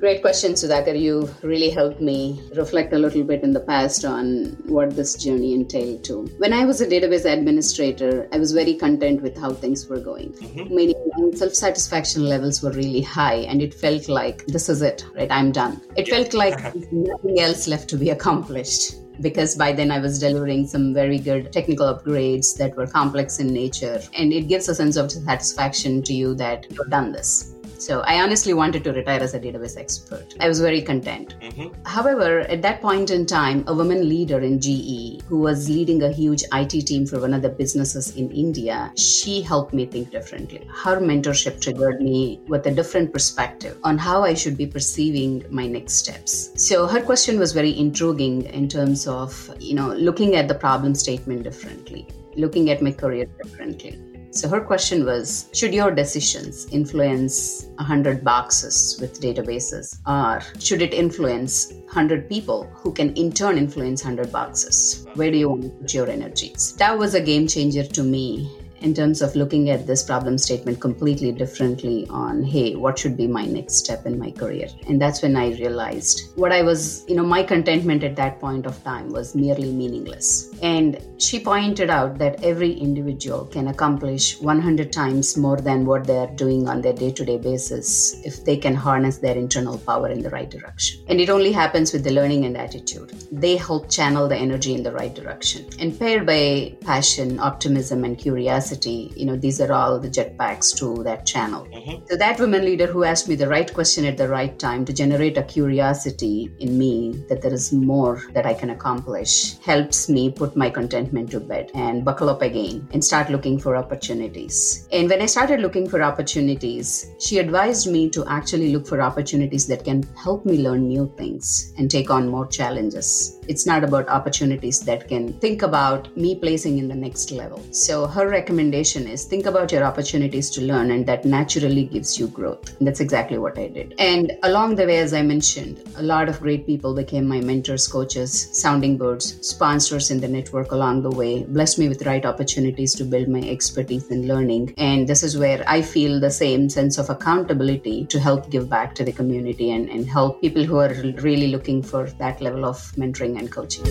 Great 0.00 0.22
question, 0.22 0.52
Sudhakar. 0.52 0.98
You 0.98 1.28
really 1.42 1.70
helped 1.70 2.00
me 2.00 2.40
reflect 2.54 2.92
a 2.92 2.98
little 2.98 3.24
bit 3.24 3.42
in 3.42 3.52
the 3.52 3.60
past 3.60 4.04
on 4.04 4.56
what 4.66 4.94
this 4.94 5.16
journey 5.16 5.54
entailed 5.54 6.04
too. 6.04 6.28
When 6.38 6.52
I 6.52 6.64
was 6.64 6.80
a 6.80 6.86
database 6.86 7.24
administrator, 7.24 8.28
I 8.32 8.38
was 8.38 8.52
very 8.52 8.74
content 8.74 9.22
with 9.22 9.36
how 9.36 9.52
things 9.52 9.88
were 9.88 9.98
going. 9.98 10.32
Mm-hmm. 10.34 10.74
Meaning 10.74 11.32
self-satisfaction 11.34 12.26
levels 12.26 12.62
were 12.62 12.70
really 12.70 13.02
high 13.02 13.38
and 13.50 13.60
it 13.60 13.74
felt 13.74 14.08
like 14.08 14.46
this 14.46 14.68
is 14.68 14.82
it, 14.82 15.04
right? 15.16 15.30
I'm 15.32 15.50
done. 15.50 15.80
It 15.96 16.06
yeah. 16.06 16.14
felt 16.14 16.32
like 16.34 16.62
nothing 16.92 17.40
else 17.40 17.66
left 17.66 17.88
to 17.90 17.96
be 17.96 18.10
accomplished 18.10 18.94
because 19.20 19.56
by 19.56 19.72
then 19.72 19.90
I 19.90 19.98
was 19.98 20.18
delivering 20.18 20.66
some 20.66 20.94
very 20.94 21.18
good 21.18 21.52
technical 21.52 21.92
upgrades 21.92 22.56
that 22.56 22.76
were 22.76 22.86
complex 22.86 23.38
in 23.38 23.48
nature. 23.48 24.00
And 24.16 24.32
it 24.32 24.48
gives 24.48 24.68
a 24.68 24.74
sense 24.74 24.96
of 24.96 25.10
satisfaction 25.10 26.02
to 26.02 26.14
you 26.14 26.34
that 26.36 26.66
you've 26.70 26.90
done 26.90 27.12
this. 27.12 27.54
So 27.78 28.00
I 28.00 28.20
honestly 28.20 28.54
wanted 28.54 28.82
to 28.84 28.92
retire 28.92 29.20
as 29.20 29.34
a 29.34 29.40
database 29.40 29.76
expert. 29.76 30.34
I 30.40 30.48
was 30.48 30.60
very 30.60 30.82
content. 30.82 31.36
Mm-hmm. 31.40 31.82
However, 31.84 32.40
at 32.40 32.60
that 32.62 32.80
point 32.82 33.10
in 33.10 33.24
time, 33.24 33.64
a 33.68 33.74
woman 33.74 34.08
leader 34.08 34.40
in 34.40 34.60
GE 34.60 35.22
who 35.28 35.38
was 35.38 35.70
leading 35.70 36.02
a 36.02 36.10
huge 36.10 36.42
IT 36.52 36.86
team 36.86 37.06
for 37.06 37.20
one 37.20 37.32
of 37.32 37.42
the 37.42 37.48
businesses 37.48 38.16
in 38.16 38.30
India, 38.32 38.92
she 38.96 39.40
helped 39.40 39.72
me 39.72 39.86
think 39.86 40.10
differently. 40.10 40.68
Her 40.74 41.00
mentorship 41.00 41.60
triggered 41.60 42.00
me 42.00 42.40
with 42.48 42.66
a 42.66 42.70
different 42.72 43.12
perspective 43.12 43.78
on 43.84 43.96
how 43.96 44.24
I 44.24 44.34
should 44.34 44.56
be 44.56 44.66
perceiving 44.66 45.44
my 45.50 45.66
next 45.66 45.94
steps. 45.94 46.50
So 46.56 46.86
her 46.86 47.00
question 47.00 47.38
was 47.38 47.52
very 47.52 47.78
intriguing 47.78 48.42
in 48.46 48.68
terms 48.68 49.06
of, 49.06 49.54
you 49.60 49.74
know, 49.74 49.94
looking 49.94 50.34
at 50.34 50.48
the 50.48 50.54
problem 50.54 50.94
statement 50.94 51.44
differently, 51.44 52.08
looking 52.36 52.70
at 52.70 52.82
my 52.82 52.90
career 52.90 53.26
differently. 53.42 54.00
So 54.30 54.48
her 54.48 54.60
question 54.60 55.04
was 55.04 55.48
Should 55.54 55.72
your 55.72 55.90
decisions 55.90 56.66
influence 56.70 57.66
100 57.76 58.22
boxes 58.22 58.98
with 59.00 59.20
databases, 59.20 59.98
or 60.06 60.42
should 60.60 60.82
it 60.82 60.92
influence 60.92 61.72
100 61.72 62.28
people 62.28 62.64
who 62.74 62.92
can 62.92 63.14
in 63.14 63.32
turn 63.32 63.58
influence 63.58 64.04
100 64.04 64.30
boxes? 64.30 65.06
Where 65.14 65.30
do 65.30 65.38
you 65.38 65.48
want 65.48 65.62
to 65.62 65.68
put 65.70 65.94
your 65.94 66.08
energies? 66.08 66.74
That 66.78 66.98
was 66.98 67.14
a 67.14 67.20
game 67.20 67.46
changer 67.46 67.84
to 67.84 68.02
me 68.02 68.50
in 68.80 68.94
terms 68.94 69.22
of 69.22 69.34
looking 69.34 69.70
at 69.70 69.86
this 69.86 70.02
problem 70.02 70.38
statement 70.38 70.80
completely 70.80 71.32
differently 71.32 72.06
on 72.10 72.42
hey 72.42 72.76
what 72.76 72.98
should 72.98 73.16
be 73.16 73.26
my 73.26 73.44
next 73.44 73.74
step 73.74 74.06
in 74.06 74.18
my 74.18 74.30
career 74.30 74.68
and 74.86 75.00
that's 75.00 75.22
when 75.22 75.36
i 75.36 75.48
realized 75.58 76.30
what 76.36 76.52
i 76.52 76.62
was 76.62 77.04
you 77.08 77.14
know 77.14 77.24
my 77.24 77.42
contentment 77.42 78.04
at 78.04 78.16
that 78.16 78.38
point 78.40 78.66
of 78.66 78.82
time 78.84 79.08
was 79.10 79.34
merely 79.34 79.72
meaningless 79.72 80.50
and 80.62 80.98
she 81.18 81.40
pointed 81.40 81.90
out 81.90 82.18
that 82.18 82.42
every 82.42 82.72
individual 82.72 83.44
can 83.46 83.68
accomplish 83.68 84.40
100 84.40 84.92
times 84.92 85.36
more 85.36 85.56
than 85.56 85.84
what 85.84 86.04
they 86.04 86.18
are 86.18 86.34
doing 86.34 86.68
on 86.68 86.80
their 86.80 86.92
day-to-day 86.92 87.38
basis 87.38 88.20
if 88.24 88.44
they 88.44 88.56
can 88.56 88.74
harness 88.74 89.18
their 89.18 89.36
internal 89.36 89.78
power 89.78 90.08
in 90.08 90.22
the 90.22 90.30
right 90.30 90.50
direction. 90.50 91.00
And 91.08 91.20
it 91.20 91.30
only 91.30 91.52
happens 91.52 91.92
with 91.92 92.04
the 92.04 92.12
learning 92.12 92.44
and 92.44 92.56
attitude. 92.56 93.10
They 93.32 93.56
help 93.56 93.90
channel 93.90 94.28
the 94.28 94.36
energy 94.36 94.74
in 94.74 94.82
the 94.82 94.92
right 94.92 95.14
direction. 95.14 95.66
And 95.78 95.98
paired 95.98 96.26
by 96.26 96.76
passion 96.80 97.38
optimism 97.38 98.04
and 98.04 98.16
curiosity 98.16 99.12
you 99.16 99.26
know 99.26 99.36
these 99.36 99.60
are 99.60 99.72
all 99.72 99.98
the 99.98 100.08
jetpacks 100.08 100.76
to 100.78 101.02
that 101.04 101.26
channel. 101.26 101.66
Mm-hmm. 101.66 102.06
so 102.08 102.16
that 102.16 102.38
woman 102.38 102.64
leader 102.64 102.86
who 102.86 103.04
asked 103.04 103.28
me 103.28 103.34
the 103.34 103.48
right 103.48 103.72
question 103.72 104.04
at 104.04 104.16
the 104.16 104.28
right 104.28 104.58
time 104.58 104.84
to 104.84 104.92
generate 104.92 105.36
a 105.36 105.42
curiosity 105.42 106.50
in 106.58 106.78
me 106.78 107.24
that 107.28 107.42
there 107.42 107.52
is 107.52 107.72
more 107.72 108.22
that 108.32 108.46
i 108.46 108.54
can 108.54 108.70
accomplish 108.70 109.58
helps 109.58 110.08
me 110.08 110.30
put 110.30 110.47
my 110.56 110.70
contentment 110.70 111.30
to 111.30 111.40
bed 111.40 111.70
and 111.74 112.04
buckle 112.04 112.30
up 112.30 112.42
again 112.42 112.86
and 112.92 113.04
start 113.04 113.30
looking 113.30 113.58
for 113.58 113.76
opportunities 113.76 114.88
and 114.92 115.08
when 115.08 115.22
i 115.22 115.26
started 115.26 115.60
looking 115.60 115.88
for 115.88 116.02
opportunities 116.02 117.10
she 117.18 117.38
advised 117.38 117.90
me 117.90 118.08
to 118.08 118.24
actually 118.26 118.72
look 118.72 118.86
for 118.86 119.00
opportunities 119.02 119.66
that 119.66 119.84
can 119.84 120.02
help 120.14 120.44
me 120.44 120.58
learn 120.58 120.86
new 120.88 121.12
things 121.16 121.72
and 121.78 121.90
take 121.90 122.10
on 122.10 122.28
more 122.28 122.46
challenges 122.46 123.38
it's 123.48 123.66
not 123.66 123.82
about 123.82 124.08
opportunities 124.08 124.80
that 124.80 125.08
can 125.08 125.32
think 125.40 125.62
about 125.62 126.14
me 126.16 126.34
placing 126.34 126.78
in 126.78 126.86
the 126.86 126.94
next 126.94 127.30
level. 127.30 127.64
So 127.72 128.06
her 128.06 128.28
recommendation 128.28 129.08
is 129.08 129.24
think 129.24 129.46
about 129.46 129.72
your 129.72 129.84
opportunities 129.84 130.50
to 130.50 130.60
learn, 130.60 130.90
and 130.90 131.06
that 131.06 131.24
naturally 131.24 131.84
gives 131.84 132.18
you 132.18 132.28
growth. 132.28 132.76
And 132.78 132.86
that's 132.86 133.00
exactly 133.00 133.38
what 133.38 133.58
I 133.58 133.68
did. 133.68 133.94
And 133.98 134.32
along 134.42 134.76
the 134.76 134.86
way, 134.86 134.98
as 134.98 135.14
I 135.14 135.22
mentioned, 135.22 135.82
a 135.96 136.02
lot 136.02 136.28
of 136.28 136.40
great 136.40 136.66
people 136.66 136.94
became 136.94 137.26
my 137.26 137.40
mentors, 137.40 137.88
coaches, 137.88 138.50
sounding 138.52 138.98
boards, 138.98 139.46
sponsors 139.46 140.10
in 140.10 140.20
the 140.20 140.28
network 140.38 140.72
along 140.72 141.02
the 141.02 141.14
way, 141.20 141.32
blessed 141.44 141.78
me 141.78 141.88
with 141.88 142.06
right 142.10 142.24
opportunities 142.32 142.94
to 142.94 143.04
build 143.04 143.28
my 143.28 143.42
expertise 143.56 144.08
in 144.16 144.26
learning. 144.32 144.74
And 144.76 145.08
this 145.12 145.22
is 145.22 145.36
where 145.36 145.62
I 145.66 145.82
feel 145.82 146.20
the 146.20 146.30
same 146.30 146.68
sense 146.78 146.98
of 146.98 147.10
accountability 147.10 148.06
to 148.06 148.18
help 148.28 148.50
give 148.50 148.68
back 148.68 148.94
to 148.96 149.04
the 149.04 149.12
community 149.12 149.70
and, 149.70 149.88
and 149.88 150.08
help 150.18 150.40
people 150.40 150.64
who 150.64 150.78
are 150.78 150.94
really 151.28 151.48
looking 151.48 151.82
for 151.82 152.02
that 152.22 152.40
level 152.40 152.64
of 152.64 152.78
mentoring 153.02 153.38
and 153.38 153.50
coaching. 153.50 153.86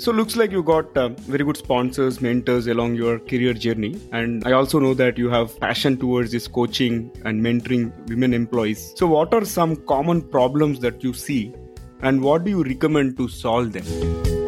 So 0.00 0.12
looks 0.12 0.34
like 0.34 0.50
you 0.50 0.62
got 0.62 0.96
uh, 0.96 1.08
very 1.32 1.44
good 1.44 1.58
sponsors, 1.58 2.22
mentors 2.22 2.66
along 2.74 2.94
your 2.94 3.18
career 3.18 3.52
journey, 3.52 4.00
and 4.12 4.42
I 4.46 4.52
also 4.52 4.78
know 4.78 4.94
that 4.94 5.18
you 5.18 5.28
have 5.28 5.60
passion 5.60 5.98
towards 5.98 6.32
this 6.32 6.48
coaching 6.48 7.10
and 7.26 7.42
mentoring 7.42 7.92
women 8.08 8.32
employees. 8.32 8.94
So 8.96 9.06
what 9.06 9.34
are 9.34 9.44
some 9.44 9.76
common 9.92 10.22
problems 10.22 10.80
that 10.80 11.04
you 11.04 11.12
see, 11.12 11.52
and 12.00 12.22
what 12.22 12.44
do 12.44 12.50
you 12.50 12.64
recommend 12.64 13.18
to 13.18 13.28
solve 13.28 13.72
them? 13.72 14.39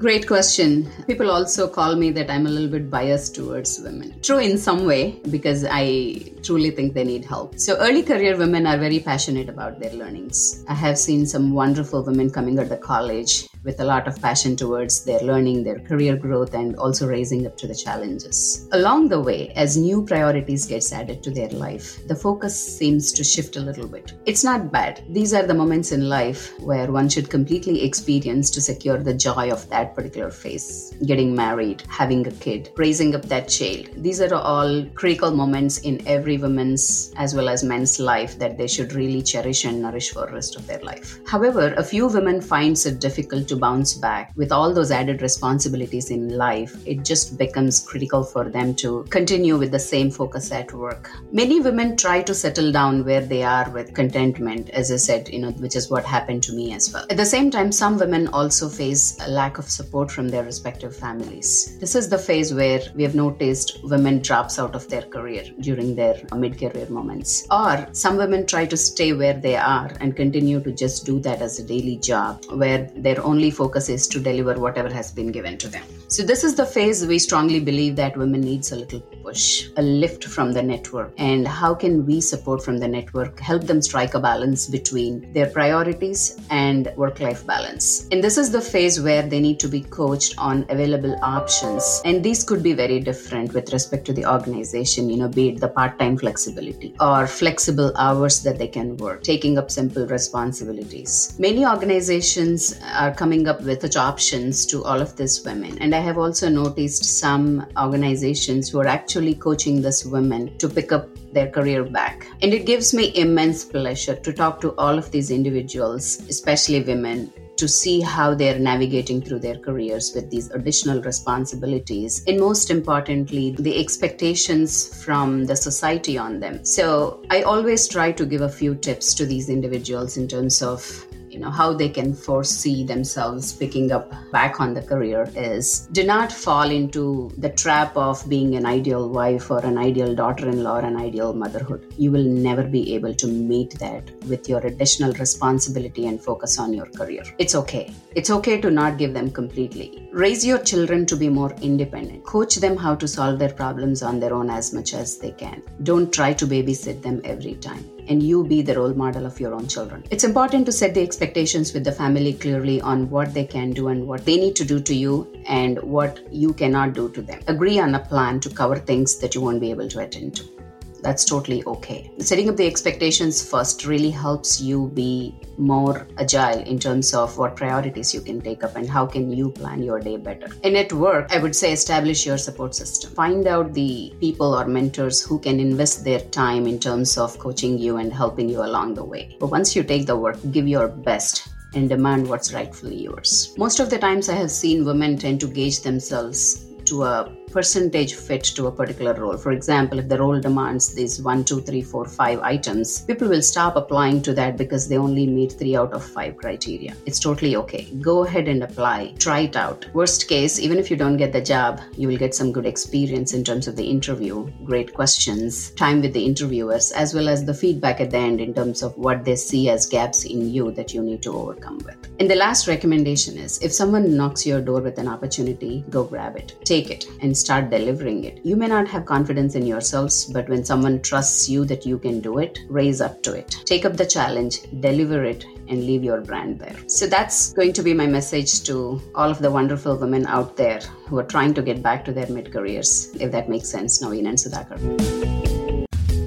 Great 0.00 0.26
question. 0.26 0.90
People 1.06 1.30
also 1.30 1.68
call 1.68 1.94
me 1.94 2.10
that 2.12 2.30
I'm 2.30 2.46
a 2.46 2.48
little 2.48 2.70
bit 2.70 2.88
biased 2.88 3.34
towards 3.34 3.80
women. 3.80 4.18
True 4.22 4.38
in 4.38 4.56
some 4.56 4.86
way, 4.86 5.20
because 5.28 5.66
I 5.70 6.32
truly 6.42 6.70
think 6.70 6.94
they 6.94 7.04
need 7.04 7.26
help. 7.26 7.58
So, 7.58 7.76
early 7.76 8.02
career 8.02 8.38
women 8.38 8.66
are 8.66 8.78
very 8.78 8.98
passionate 8.98 9.50
about 9.50 9.78
their 9.78 9.92
learnings. 9.92 10.64
I 10.66 10.72
have 10.72 10.96
seen 10.96 11.26
some 11.26 11.52
wonderful 11.52 12.02
women 12.02 12.30
coming 12.30 12.58
out 12.58 12.72
of 12.72 12.80
college 12.80 13.46
with 13.62 13.80
a 13.80 13.84
lot 13.84 14.08
of 14.08 14.20
passion 14.22 14.56
towards 14.56 15.04
their 15.04 15.20
learning, 15.20 15.64
their 15.64 15.78
career 15.80 16.16
growth, 16.16 16.54
and 16.54 16.76
also 16.76 17.06
raising 17.06 17.46
up 17.46 17.58
to 17.58 17.66
the 17.66 17.74
challenges. 17.74 18.68
Along 18.72 19.08
the 19.08 19.20
way, 19.20 19.52
as 19.54 19.76
new 19.76 20.02
priorities 20.02 20.66
gets 20.66 20.92
added 20.92 21.22
to 21.22 21.30
their 21.30 21.50
life, 21.50 22.06
the 22.08 22.16
focus 22.16 22.78
seems 22.78 23.12
to 23.12 23.22
shift 23.22 23.56
a 23.56 23.60
little 23.60 23.86
bit. 23.86 24.14
It's 24.24 24.44
not 24.44 24.72
bad. 24.72 25.04
These 25.10 25.34
are 25.34 25.46
the 25.46 25.54
moments 25.54 25.92
in 25.92 26.08
life 26.08 26.58
where 26.60 26.90
one 26.90 27.08
should 27.08 27.28
completely 27.28 27.84
experience 27.84 28.50
to 28.52 28.62
secure 28.62 28.96
the 28.96 29.12
joy 29.12 29.50
of 29.50 29.68
that 29.68 29.89
particular 29.94 30.30
phase. 30.30 30.94
Getting 31.04 31.34
married, 31.34 31.82
having 31.88 32.26
a 32.26 32.32
kid, 32.32 32.70
raising 32.76 33.14
up 33.14 33.22
that 33.22 33.48
child. 33.48 33.88
These 33.96 34.20
are 34.20 34.34
all 34.34 34.84
critical 34.94 35.30
moments 35.30 35.78
in 35.78 36.06
every 36.06 36.38
woman's 36.38 37.12
as 37.16 37.34
well 37.34 37.48
as 37.48 37.62
men's 37.62 37.98
life 37.98 38.38
that 38.38 38.56
they 38.56 38.66
should 38.66 38.92
really 38.92 39.22
cherish 39.22 39.64
and 39.64 39.82
nourish 39.82 40.10
for 40.10 40.26
the 40.26 40.32
rest 40.32 40.56
of 40.56 40.66
their 40.66 40.80
life. 40.80 41.18
However, 41.26 41.74
a 41.74 41.84
few 41.84 42.06
women 42.08 42.40
finds 42.40 42.86
it 42.86 43.00
difficult 43.00 43.48
to 43.48 43.56
bounce 43.56 43.94
back 43.94 44.32
with 44.36 44.52
all 44.52 44.72
those 44.72 44.90
added 44.90 45.22
responsibilities 45.22 46.10
in 46.10 46.36
life. 46.36 46.76
It 46.86 47.04
just 47.04 47.38
becomes 47.38 47.80
critical 47.80 48.22
for 48.22 48.48
them 48.48 48.74
to 48.76 49.04
continue 49.10 49.56
with 49.56 49.70
the 49.70 49.78
same 49.78 50.10
focus 50.10 50.52
at 50.52 50.72
work. 50.72 51.10
Many 51.32 51.60
women 51.60 51.96
try 51.96 52.22
to 52.22 52.34
settle 52.34 52.72
down 52.72 53.04
where 53.04 53.24
they 53.24 53.42
are 53.42 53.70
with 53.70 53.94
contentment, 53.94 54.70
as 54.70 54.90
I 54.90 54.96
said, 54.96 55.28
you 55.28 55.38
know, 55.40 55.50
which 55.52 55.76
is 55.76 55.90
what 55.90 56.04
happened 56.04 56.42
to 56.44 56.52
me 56.52 56.72
as 56.72 56.92
well. 56.92 57.06
At 57.10 57.16
the 57.16 57.26
same 57.26 57.50
time, 57.50 57.72
some 57.72 57.98
women 57.98 58.28
also 58.28 58.68
face 58.68 59.16
a 59.20 59.30
lack 59.30 59.58
of 59.58 59.70
support 59.80 60.10
from 60.10 60.28
their 60.28 60.44
respective 60.44 60.94
families. 61.04 61.78
This 61.78 61.94
is 61.94 62.08
the 62.08 62.18
phase 62.28 62.52
where 62.60 62.82
we 62.94 63.02
have 63.02 63.14
noticed 63.14 63.78
women 63.84 64.20
drops 64.28 64.58
out 64.58 64.74
of 64.74 64.88
their 64.88 65.06
career 65.16 65.44
during 65.60 65.94
their 65.94 66.16
mid-career 66.34 66.88
moments. 66.98 67.46
Or 67.50 67.88
some 67.92 68.16
women 68.16 68.46
try 68.46 68.66
to 68.66 68.76
stay 68.76 69.12
where 69.12 69.38
they 69.46 69.56
are 69.56 69.90
and 70.00 70.16
continue 70.16 70.60
to 70.66 70.72
just 70.72 71.06
do 71.06 71.18
that 71.20 71.40
as 71.40 71.58
a 71.58 71.64
daily 71.64 71.96
job 71.96 72.44
where 72.62 72.90
their 73.06 73.22
only 73.30 73.50
focus 73.50 73.88
is 73.88 74.06
to 74.08 74.20
deliver 74.20 74.54
whatever 74.66 74.92
has 75.00 75.12
been 75.12 75.32
given 75.32 75.56
to 75.58 75.68
them. 75.68 75.86
So 76.08 76.22
this 76.22 76.42
is 76.44 76.54
the 76.56 76.66
phase 76.66 77.06
we 77.06 77.18
strongly 77.18 77.60
believe 77.60 77.96
that 77.96 78.16
women 78.16 78.40
needs 78.40 78.72
a 78.72 78.76
little 78.76 79.00
push, 79.22 79.68
a 79.76 79.82
lift 79.82 80.24
from 80.24 80.52
the 80.52 80.62
network. 80.62 81.12
And 81.18 81.46
how 81.46 81.74
can 81.74 82.06
we 82.06 82.20
support 82.20 82.64
from 82.64 82.78
the 82.78 82.88
network, 82.88 83.40
help 83.40 83.64
them 83.64 83.82
strike 83.82 84.14
a 84.14 84.20
balance 84.20 84.66
between 84.66 85.32
their 85.32 85.48
priorities 85.48 86.38
and 86.50 86.92
work 86.96 87.20
life 87.20 87.46
balance? 87.46 88.08
And 88.10 88.22
this 88.22 88.38
is 88.38 88.50
the 88.50 88.60
phase 88.60 89.00
where 89.00 89.22
they 89.22 89.40
need 89.40 89.60
to 89.60 89.68
be 89.68 89.82
coached 89.82 90.34
on 90.38 90.66
available 90.68 91.16
options. 91.22 92.02
And 92.04 92.24
these 92.24 92.44
could 92.44 92.62
be 92.62 92.72
very 92.72 93.00
different 93.00 93.52
with 93.52 93.72
respect 93.72 94.04
to 94.06 94.12
the 94.12 94.26
organization, 94.26 95.10
you 95.10 95.16
know, 95.18 95.28
be 95.28 95.50
it 95.50 95.60
the 95.60 95.68
part 95.68 95.98
time 95.98 96.16
flexibility 96.16 96.94
or 97.00 97.26
flexible 97.26 97.92
hours 97.96 98.42
that 98.42 98.58
they 98.58 98.68
can 98.68 98.96
work, 98.96 99.22
taking 99.22 99.58
up 99.58 99.70
simple 99.70 100.06
responsibilities. 100.06 101.34
Many 101.38 101.66
organizations 101.66 102.78
are 102.94 103.12
coming 103.12 103.48
up 103.48 103.62
with 103.62 103.82
such 103.82 103.96
options 103.96 104.66
to 104.66 104.84
all 104.84 105.00
of 105.00 105.16
these 105.16 105.44
women. 105.44 105.78
And 105.78 105.94
I 105.94 106.00
have 106.00 106.18
also 106.18 106.48
noticed 106.48 107.04
some 107.04 107.66
organizations 107.76 108.68
who 108.68 108.80
are 108.80 108.86
actually 108.86 109.09
coaching 109.34 109.82
these 109.82 110.04
women 110.04 110.56
to 110.58 110.68
pick 110.68 110.92
up 110.92 111.08
their 111.32 111.50
career 111.50 111.84
back. 111.84 112.26
And 112.42 112.52
it 112.52 112.66
gives 112.66 112.94
me 112.94 113.12
immense 113.16 113.64
pleasure 113.64 114.14
to 114.16 114.32
talk 114.32 114.60
to 114.60 114.74
all 114.76 114.98
of 114.98 115.10
these 115.10 115.30
individuals, 115.30 116.20
especially 116.28 116.82
women, 116.82 117.32
to 117.56 117.68
see 117.68 118.00
how 118.00 118.34
they're 118.34 118.58
navigating 118.58 119.20
through 119.20 119.38
their 119.40 119.58
careers 119.58 120.14
with 120.14 120.30
these 120.30 120.50
additional 120.52 121.02
responsibilities. 121.02 122.24
And 122.26 122.40
most 122.40 122.70
importantly, 122.70 123.54
the 123.58 123.78
expectations 123.78 125.04
from 125.04 125.44
the 125.44 125.56
society 125.56 126.16
on 126.16 126.40
them. 126.40 126.64
So 126.64 127.22
I 127.30 127.42
always 127.42 127.86
try 127.86 128.12
to 128.12 128.24
give 128.24 128.40
a 128.40 128.48
few 128.48 128.74
tips 128.74 129.12
to 129.14 129.26
these 129.26 129.50
individuals 129.50 130.16
in 130.16 130.26
terms 130.26 130.62
of 130.62 131.06
you 131.40 131.46
know 131.46 131.52
how 131.52 131.72
they 131.72 131.88
can 131.88 132.12
foresee 132.12 132.84
themselves 132.84 133.50
picking 133.50 133.92
up 133.92 134.12
back 134.30 134.60
on 134.60 134.74
the 134.74 134.82
career 134.82 135.22
is 135.34 135.88
do 135.98 136.02
not 136.04 136.30
fall 136.30 136.70
into 136.70 137.30
the 137.38 137.48
trap 137.62 137.96
of 137.96 138.28
being 138.28 138.56
an 138.56 138.66
ideal 138.66 139.08
wife 139.08 139.50
or 139.50 139.60
an 139.64 139.78
ideal 139.78 140.14
daughter-in-law 140.14 140.76
or 140.80 140.84
an 140.84 140.98
ideal 140.98 141.32
motherhood. 141.32 141.94
You 141.96 142.10
will 142.10 142.28
never 142.46 142.62
be 142.62 142.94
able 142.94 143.14
to 143.14 143.26
meet 143.26 143.78
that 143.78 144.10
with 144.26 144.50
your 144.50 144.60
additional 144.66 145.14
responsibility 145.14 146.06
and 146.08 146.22
focus 146.22 146.58
on 146.58 146.74
your 146.74 146.90
career. 146.98 147.22
It's 147.38 147.54
okay. 147.54 147.90
It's 148.14 148.28
okay 148.28 148.60
to 148.60 148.70
not 148.70 148.98
give 148.98 149.14
them 149.14 149.30
completely. 149.30 150.10
Raise 150.12 150.44
your 150.44 150.58
children 150.58 151.06
to 151.06 151.16
be 151.16 151.30
more 151.30 151.54
independent. 151.62 152.24
Coach 152.24 152.56
them 152.56 152.76
how 152.76 152.94
to 152.96 153.08
solve 153.08 153.38
their 153.38 153.54
problems 153.62 154.02
on 154.02 154.20
their 154.20 154.34
own 154.34 154.50
as 154.50 154.74
much 154.74 154.92
as 154.92 155.16
they 155.16 155.30
can. 155.30 155.62
Don't 155.84 156.12
try 156.12 156.34
to 156.34 156.46
babysit 156.46 157.00
them 157.00 157.22
every 157.24 157.54
time 157.54 157.88
and 158.08 158.22
you 158.22 158.44
be 158.44 158.62
the 158.62 158.76
role 158.76 158.94
model 158.94 159.26
of 159.26 159.40
your 159.40 159.54
own 159.54 159.66
children. 159.66 160.04
It's 160.10 160.24
important 160.24 160.66
to 160.66 160.72
set 160.72 160.94
the 160.94 161.02
expectations 161.02 161.72
with 161.72 161.84
the 161.84 161.92
family 161.92 162.34
clearly 162.34 162.80
on 162.80 163.08
what 163.10 163.34
they 163.34 163.44
can 163.44 163.70
do 163.70 163.88
and 163.88 164.06
what 164.06 164.24
they 164.24 164.36
need 164.36 164.56
to 164.56 164.64
do 164.64 164.80
to 164.80 164.94
you 164.94 165.26
and 165.46 165.82
what 165.82 166.20
you 166.32 166.52
cannot 166.52 166.92
do 166.94 167.08
to 167.10 167.22
them. 167.22 167.40
Agree 167.46 167.78
on 167.78 167.94
a 167.94 168.00
plan 168.00 168.40
to 168.40 168.50
cover 168.50 168.76
things 168.76 169.18
that 169.18 169.34
you 169.34 169.40
won't 169.40 169.60
be 169.60 169.70
able 169.70 169.88
to 169.88 170.00
attend 170.00 170.36
to 170.36 170.59
that's 171.02 171.24
totally 171.24 171.64
okay. 171.64 172.10
Setting 172.18 172.48
up 172.48 172.56
the 172.56 172.66
expectations 172.66 173.48
first 173.48 173.86
really 173.86 174.10
helps 174.10 174.60
you 174.60 174.88
be 174.94 175.34
more 175.58 176.06
agile 176.18 176.60
in 176.60 176.78
terms 176.78 177.12
of 177.14 177.36
what 177.36 177.56
priorities 177.56 178.14
you 178.14 178.20
can 178.20 178.40
take 178.40 178.64
up 178.64 178.76
and 178.76 178.88
how 178.88 179.06
can 179.06 179.30
you 179.30 179.50
plan 179.50 179.82
your 179.82 180.00
day 180.00 180.16
better. 180.16 180.48
And 180.64 180.76
at 180.76 180.92
work, 180.92 181.30
I 181.30 181.38
would 181.38 181.54
say 181.54 181.72
establish 181.72 182.26
your 182.26 182.38
support 182.38 182.74
system. 182.74 183.12
Find 183.12 183.46
out 183.46 183.74
the 183.74 184.12
people 184.20 184.54
or 184.54 184.66
mentors 184.66 185.22
who 185.22 185.38
can 185.38 185.60
invest 185.60 186.04
their 186.04 186.20
time 186.20 186.66
in 186.66 186.78
terms 186.78 187.18
of 187.18 187.38
coaching 187.38 187.78
you 187.78 187.98
and 187.98 188.12
helping 188.12 188.48
you 188.48 188.62
along 188.62 188.94
the 188.94 189.04
way. 189.04 189.36
But 189.38 189.50
once 189.50 189.76
you 189.76 189.82
take 189.82 190.06
the 190.06 190.16
work, 190.16 190.38
give 190.50 190.66
your 190.66 190.88
best 190.88 191.48
and 191.74 191.88
demand 191.88 192.28
what's 192.28 192.52
rightfully 192.52 192.96
yours. 192.96 193.54
Most 193.56 193.80
of 193.80 193.90
the 193.90 193.98
times 193.98 194.28
I 194.28 194.34
have 194.34 194.50
seen 194.50 194.84
women 194.84 195.16
tend 195.16 195.40
to 195.40 195.46
gauge 195.46 195.82
themselves 195.82 196.66
to 196.86 197.04
a 197.04 197.32
percentage 197.50 198.14
fit 198.14 198.44
to 198.44 198.66
a 198.66 198.72
particular 198.72 199.14
role. 199.14 199.36
For 199.36 199.52
example, 199.52 199.98
if 199.98 200.08
the 200.08 200.18
role 200.18 200.40
demands 200.40 200.94
these 200.94 201.20
one, 201.20 201.44
two, 201.44 201.60
three, 201.60 201.82
four, 201.82 202.04
five 202.04 202.40
items, 202.40 203.02
people 203.02 203.28
will 203.28 203.42
stop 203.42 203.76
applying 203.76 204.22
to 204.22 204.34
that 204.34 204.56
because 204.56 204.88
they 204.88 204.96
only 204.96 205.26
meet 205.26 205.52
three 205.52 205.76
out 205.76 205.92
of 205.92 206.04
five 206.04 206.36
criteria. 206.36 206.94
It's 207.06 207.18
totally 207.18 207.56
okay. 207.56 207.84
Go 208.00 208.24
ahead 208.24 208.48
and 208.48 208.62
apply, 208.62 209.14
try 209.18 209.40
it 209.40 209.56
out. 209.56 209.86
Worst 209.94 210.28
case, 210.28 210.58
even 210.58 210.78
if 210.78 210.90
you 210.90 210.96
don't 210.96 211.16
get 211.16 211.32
the 211.32 211.40
job, 211.40 211.80
you 211.96 212.08
will 212.08 212.16
get 212.16 212.34
some 212.34 212.52
good 212.52 212.66
experience 212.66 213.34
in 213.34 213.44
terms 213.44 213.66
of 213.68 213.76
the 213.76 213.84
interview, 213.84 214.50
great 214.64 214.94
questions, 214.94 215.70
time 215.72 216.00
with 216.00 216.12
the 216.12 216.24
interviewers, 216.24 216.92
as 216.92 217.14
well 217.14 217.28
as 217.28 217.44
the 217.44 217.54
feedback 217.54 218.00
at 218.00 218.10
the 218.10 218.18
end 218.18 218.40
in 218.40 218.54
terms 218.54 218.82
of 218.82 218.96
what 218.96 219.24
they 219.24 219.36
see 219.36 219.68
as 219.68 219.86
gaps 219.86 220.24
in 220.24 220.52
you 220.52 220.70
that 220.72 220.94
you 220.94 221.02
need 221.02 221.22
to 221.22 221.32
overcome 221.32 221.78
with. 221.78 221.96
And 222.20 222.30
the 222.30 222.36
last 222.36 222.68
recommendation 222.68 223.36
is 223.38 223.58
if 223.62 223.72
someone 223.72 224.16
knocks 224.16 224.46
your 224.46 224.60
door 224.60 224.80
with 224.80 224.98
an 224.98 225.08
opportunity, 225.08 225.84
go 225.90 226.04
grab 226.04 226.36
it, 226.36 226.54
take 226.64 226.90
it, 226.90 227.06
and 227.20 227.36
start 227.40 227.70
delivering 227.70 228.24
it. 228.24 228.40
You 228.44 228.56
may 228.56 228.68
not 228.68 228.88
have 228.88 229.06
confidence 229.06 229.54
in 229.54 229.66
yourselves, 229.66 230.26
but 230.26 230.48
when 230.48 230.64
someone 230.64 231.00
trusts 231.02 231.48
you 231.48 231.64
that 231.66 231.86
you 231.86 231.98
can 231.98 232.20
do 232.20 232.38
it, 232.38 232.58
raise 232.68 233.00
up 233.00 233.22
to 233.24 233.32
it. 233.32 233.62
Take 233.64 233.84
up 233.84 233.96
the 233.96 234.06
challenge, 234.06 234.60
deliver 234.80 235.24
it, 235.24 235.44
and 235.68 235.86
leave 235.86 236.04
your 236.04 236.20
brand 236.20 236.58
there. 236.58 236.76
So 236.88 237.06
that's 237.06 237.52
going 237.52 237.72
to 237.74 237.82
be 237.82 237.94
my 237.94 238.06
message 238.06 238.62
to 238.64 239.00
all 239.14 239.30
of 239.30 239.38
the 239.38 239.50
wonderful 239.50 239.96
women 239.96 240.26
out 240.26 240.56
there 240.56 240.80
who 241.06 241.18
are 241.18 241.24
trying 241.24 241.54
to 241.54 241.62
get 241.62 241.82
back 241.82 242.04
to 242.06 242.12
their 242.12 242.26
mid 242.26 242.52
careers, 242.52 243.14
if 243.20 243.32
that 243.32 243.48
makes 243.48 243.68
sense, 243.68 244.02
Naveen 244.02 244.28
and 244.28 244.38
Sudhakar. 244.38 245.79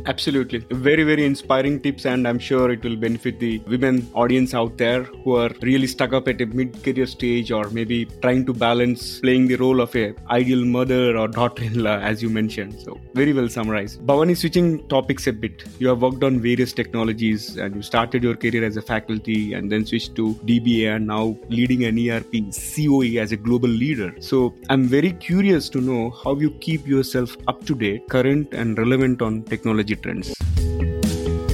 Absolutely. 0.05 0.59
Very, 0.69 1.03
very 1.03 1.25
inspiring 1.25 1.79
tips, 1.79 2.05
and 2.05 2.27
I'm 2.27 2.39
sure 2.39 2.71
it 2.71 2.83
will 2.83 2.97
benefit 2.97 3.39
the 3.39 3.59
women 3.59 4.09
audience 4.13 4.53
out 4.53 4.77
there 4.77 5.03
who 5.03 5.37
are 5.37 5.49
really 5.61 5.87
stuck 5.87 6.11
up 6.11 6.27
at 6.27 6.41
a 6.41 6.45
mid 6.45 6.83
career 6.83 7.05
stage 7.05 7.51
or 7.51 7.69
maybe 7.69 8.05
trying 8.21 8.45
to 8.47 8.53
balance 8.53 9.19
playing 9.21 9.47
the 9.47 9.55
role 9.55 9.79
of 9.79 9.95
a 9.95 10.13
ideal 10.29 10.65
mother 10.65 11.17
or 11.17 11.27
daughter 11.27 11.63
in 11.63 11.83
law, 11.83 11.97
as 11.99 12.21
you 12.21 12.29
mentioned. 12.29 12.79
So, 12.81 12.99
very 13.13 13.31
well 13.31 13.47
summarized. 13.47 14.01
Bhavani, 14.05 14.35
switching 14.35 14.85
topics 14.89 15.27
a 15.27 15.33
bit, 15.33 15.63
you 15.79 15.87
have 15.87 16.01
worked 16.01 16.23
on 16.23 16.41
various 16.41 16.73
technologies 16.73 17.55
and 17.57 17.75
you 17.75 17.81
started 17.81 18.23
your 18.23 18.35
career 18.35 18.65
as 18.65 18.75
a 18.75 18.81
faculty 18.81 19.53
and 19.53 19.71
then 19.71 19.85
switched 19.85 20.15
to 20.15 20.33
DBA 20.45 20.95
and 20.95 21.07
now 21.07 21.37
leading 21.47 21.85
an 21.85 21.97
ERP 21.97 22.33
COE 22.51 23.21
as 23.21 23.31
a 23.31 23.37
global 23.37 23.69
leader. 23.69 24.13
So, 24.19 24.53
I'm 24.69 24.85
very 24.85 25.11
curious 25.11 25.69
to 25.69 25.79
know 25.79 26.09
how 26.23 26.35
you 26.35 26.51
keep 26.59 26.85
yourself 26.85 27.37
up 27.47 27.65
to 27.65 27.75
date, 27.75 28.09
current, 28.09 28.53
and 28.53 28.77
relevant 28.77 29.21
on 29.21 29.43
technology 29.43 29.92
trends. 29.95 30.52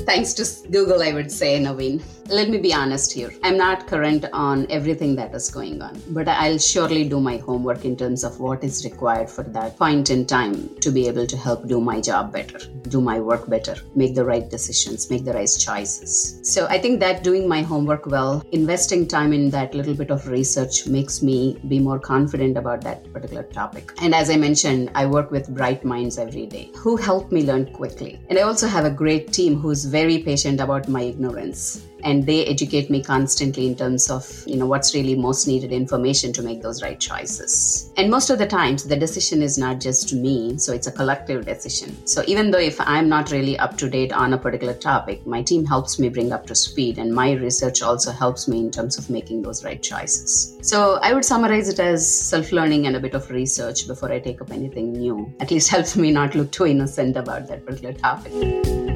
Thanks 0.10 0.34
to 0.34 0.68
Google, 0.72 1.04
I 1.04 1.14
would 1.14 1.32
say, 1.32 1.60
Naveen. 1.60 2.02
Let 2.30 2.50
me 2.50 2.60
be 2.60 2.74
honest 2.74 3.12
here. 3.12 3.32
I'm 3.44 3.58
not 3.58 3.88
current 3.88 4.26
on 4.34 4.66
everything 4.70 5.16
that 5.16 5.34
is 5.34 5.50
going 5.50 5.82
on, 5.82 6.00
but 6.10 6.28
I'll 6.28 6.60
surely 6.60 7.08
do 7.08 7.20
my 7.20 7.38
homework 7.38 7.86
in 7.86 7.96
terms 7.96 8.24
of 8.24 8.40
what 8.40 8.64
is 8.64 8.86
required 8.86 9.30
for 9.30 9.44
that 9.44 9.78
point 9.78 10.12
in 10.12 10.28
time 10.28 10.70
to 10.82 10.92
be 10.92 11.08
able 11.08 11.26
to 11.26 11.38
help 11.38 11.68
do 11.68 11.82
my 11.82 12.00
job 12.02 12.32
better, 12.32 12.60
do 12.88 13.02
my 13.02 13.20
work 13.20 13.50
better, 13.50 13.76
make 13.96 14.14
the 14.14 14.26
right 14.26 14.48
decisions, 14.48 15.10
make 15.10 15.26
the 15.26 15.34
right 15.34 15.50
choices. 15.60 16.40
So 16.44 16.68
I 16.68 16.78
think 16.78 17.00
that 17.00 17.24
doing 17.24 17.48
my 17.48 17.64
homework 17.64 18.06
well, 18.06 18.44
investing 18.52 19.08
time 19.08 19.34
in 19.34 19.50
that 19.52 19.74
little 19.74 19.96
bit 19.96 20.12
of 20.12 20.28
research 20.28 20.86
makes 20.86 21.24
me 21.24 21.60
be 21.68 21.80
more 21.80 22.00
confident 22.00 22.58
about 22.58 22.82
that 22.82 23.12
particular 23.12 23.44
topic. 23.44 23.92
And 24.02 24.14
as 24.14 24.30
I 24.30 24.38
mentioned, 24.38 24.92
I 24.94 25.08
work 25.08 25.32
with 25.32 25.50
bright 25.56 25.84
minds 25.84 26.20
every 26.20 26.46
day 26.46 26.72
who 26.76 26.96
help 26.96 27.32
me 27.32 27.44
learn 27.44 27.74
quickly. 27.74 28.20
And 28.30 28.38
I 28.38 28.44
also 28.44 28.68
have 28.68 28.86
a 28.86 28.92
great 28.92 29.34
team 29.34 29.60
who's 29.60 29.86
very 29.86 29.99
patient 30.24 30.62
about 30.62 30.88
my 30.88 31.02
ignorance. 31.02 31.86
And 32.02 32.26
they 32.26 32.46
educate 32.46 32.90
me 32.90 33.04
constantly 33.04 33.68
in 33.68 33.76
terms 33.76 34.10
of 34.10 34.26
you 34.48 34.56
know 34.56 34.66
what's 34.66 34.96
really 34.96 35.16
most 35.16 35.48
needed 35.48 35.74
information 35.74 36.32
to 36.32 36.42
make 36.42 36.62
those 36.62 36.82
right 36.82 36.98
choices. 36.98 37.92
And 37.98 38.10
most 38.10 38.30
of 38.30 38.38
the 38.38 38.48
times 38.48 38.86
the 38.86 38.96
decision 38.96 39.42
is 39.42 39.58
not 39.58 39.82
just 39.82 40.14
me 40.14 40.58
so 40.58 40.72
it's 40.72 40.88
a 40.88 40.94
collective 40.94 41.46
decision. 41.46 42.08
So 42.08 42.24
even 42.26 42.52
though 42.52 42.60
if 42.60 42.80
i'm 42.80 43.10
not 43.10 43.32
really 43.32 43.60
up 43.60 43.78
to 43.80 43.90
date 43.90 44.14
on 44.14 44.34
a 44.34 44.38
particular 44.38 44.74
topic 44.74 45.28
my 45.28 45.42
team 45.42 45.66
helps 45.66 46.00
me 46.00 46.08
bring 46.08 46.32
up 46.32 46.48
to 46.48 46.56
speed 46.56 46.98
and 46.98 47.14
my 47.14 47.34
research 47.34 47.82
also 47.82 48.12
helps 48.12 48.48
me 48.48 48.60
in 48.60 48.72
terms 48.72 48.98
of 48.98 49.10
making 49.10 49.42
those 49.42 49.66
right 49.66 49.84
choices. 49.84 50.58
So 50.62 51.00
i 51.02 51.14
would 51.14 51.26
summarize 51.26 51.68
it 51.68 51.80
as 51.80 52.08
self-learning 52.30 52.88
and 52.88 52.96
a 52.96 53.00
bit 53.02 53.14
of 53.14 53.30
research 53.30 53.88
before 53.88 54.10
i 54.10 54.20
take 54.20 54.42
up 54.42 54.52
anything 54.52 54.94
new. 54.94 55.34
At 55.42 55.52
least 55.52 55.70
helps 55.70 55.98
me 55.98 56.12
not 56.12 56.34
look 56.34 56.52
too 56.52 56.68
innocent 56.68 57.18
about 57.18 57.48
that 57.50 57.66
particular 57.66 57.94
topic 57.94 58.89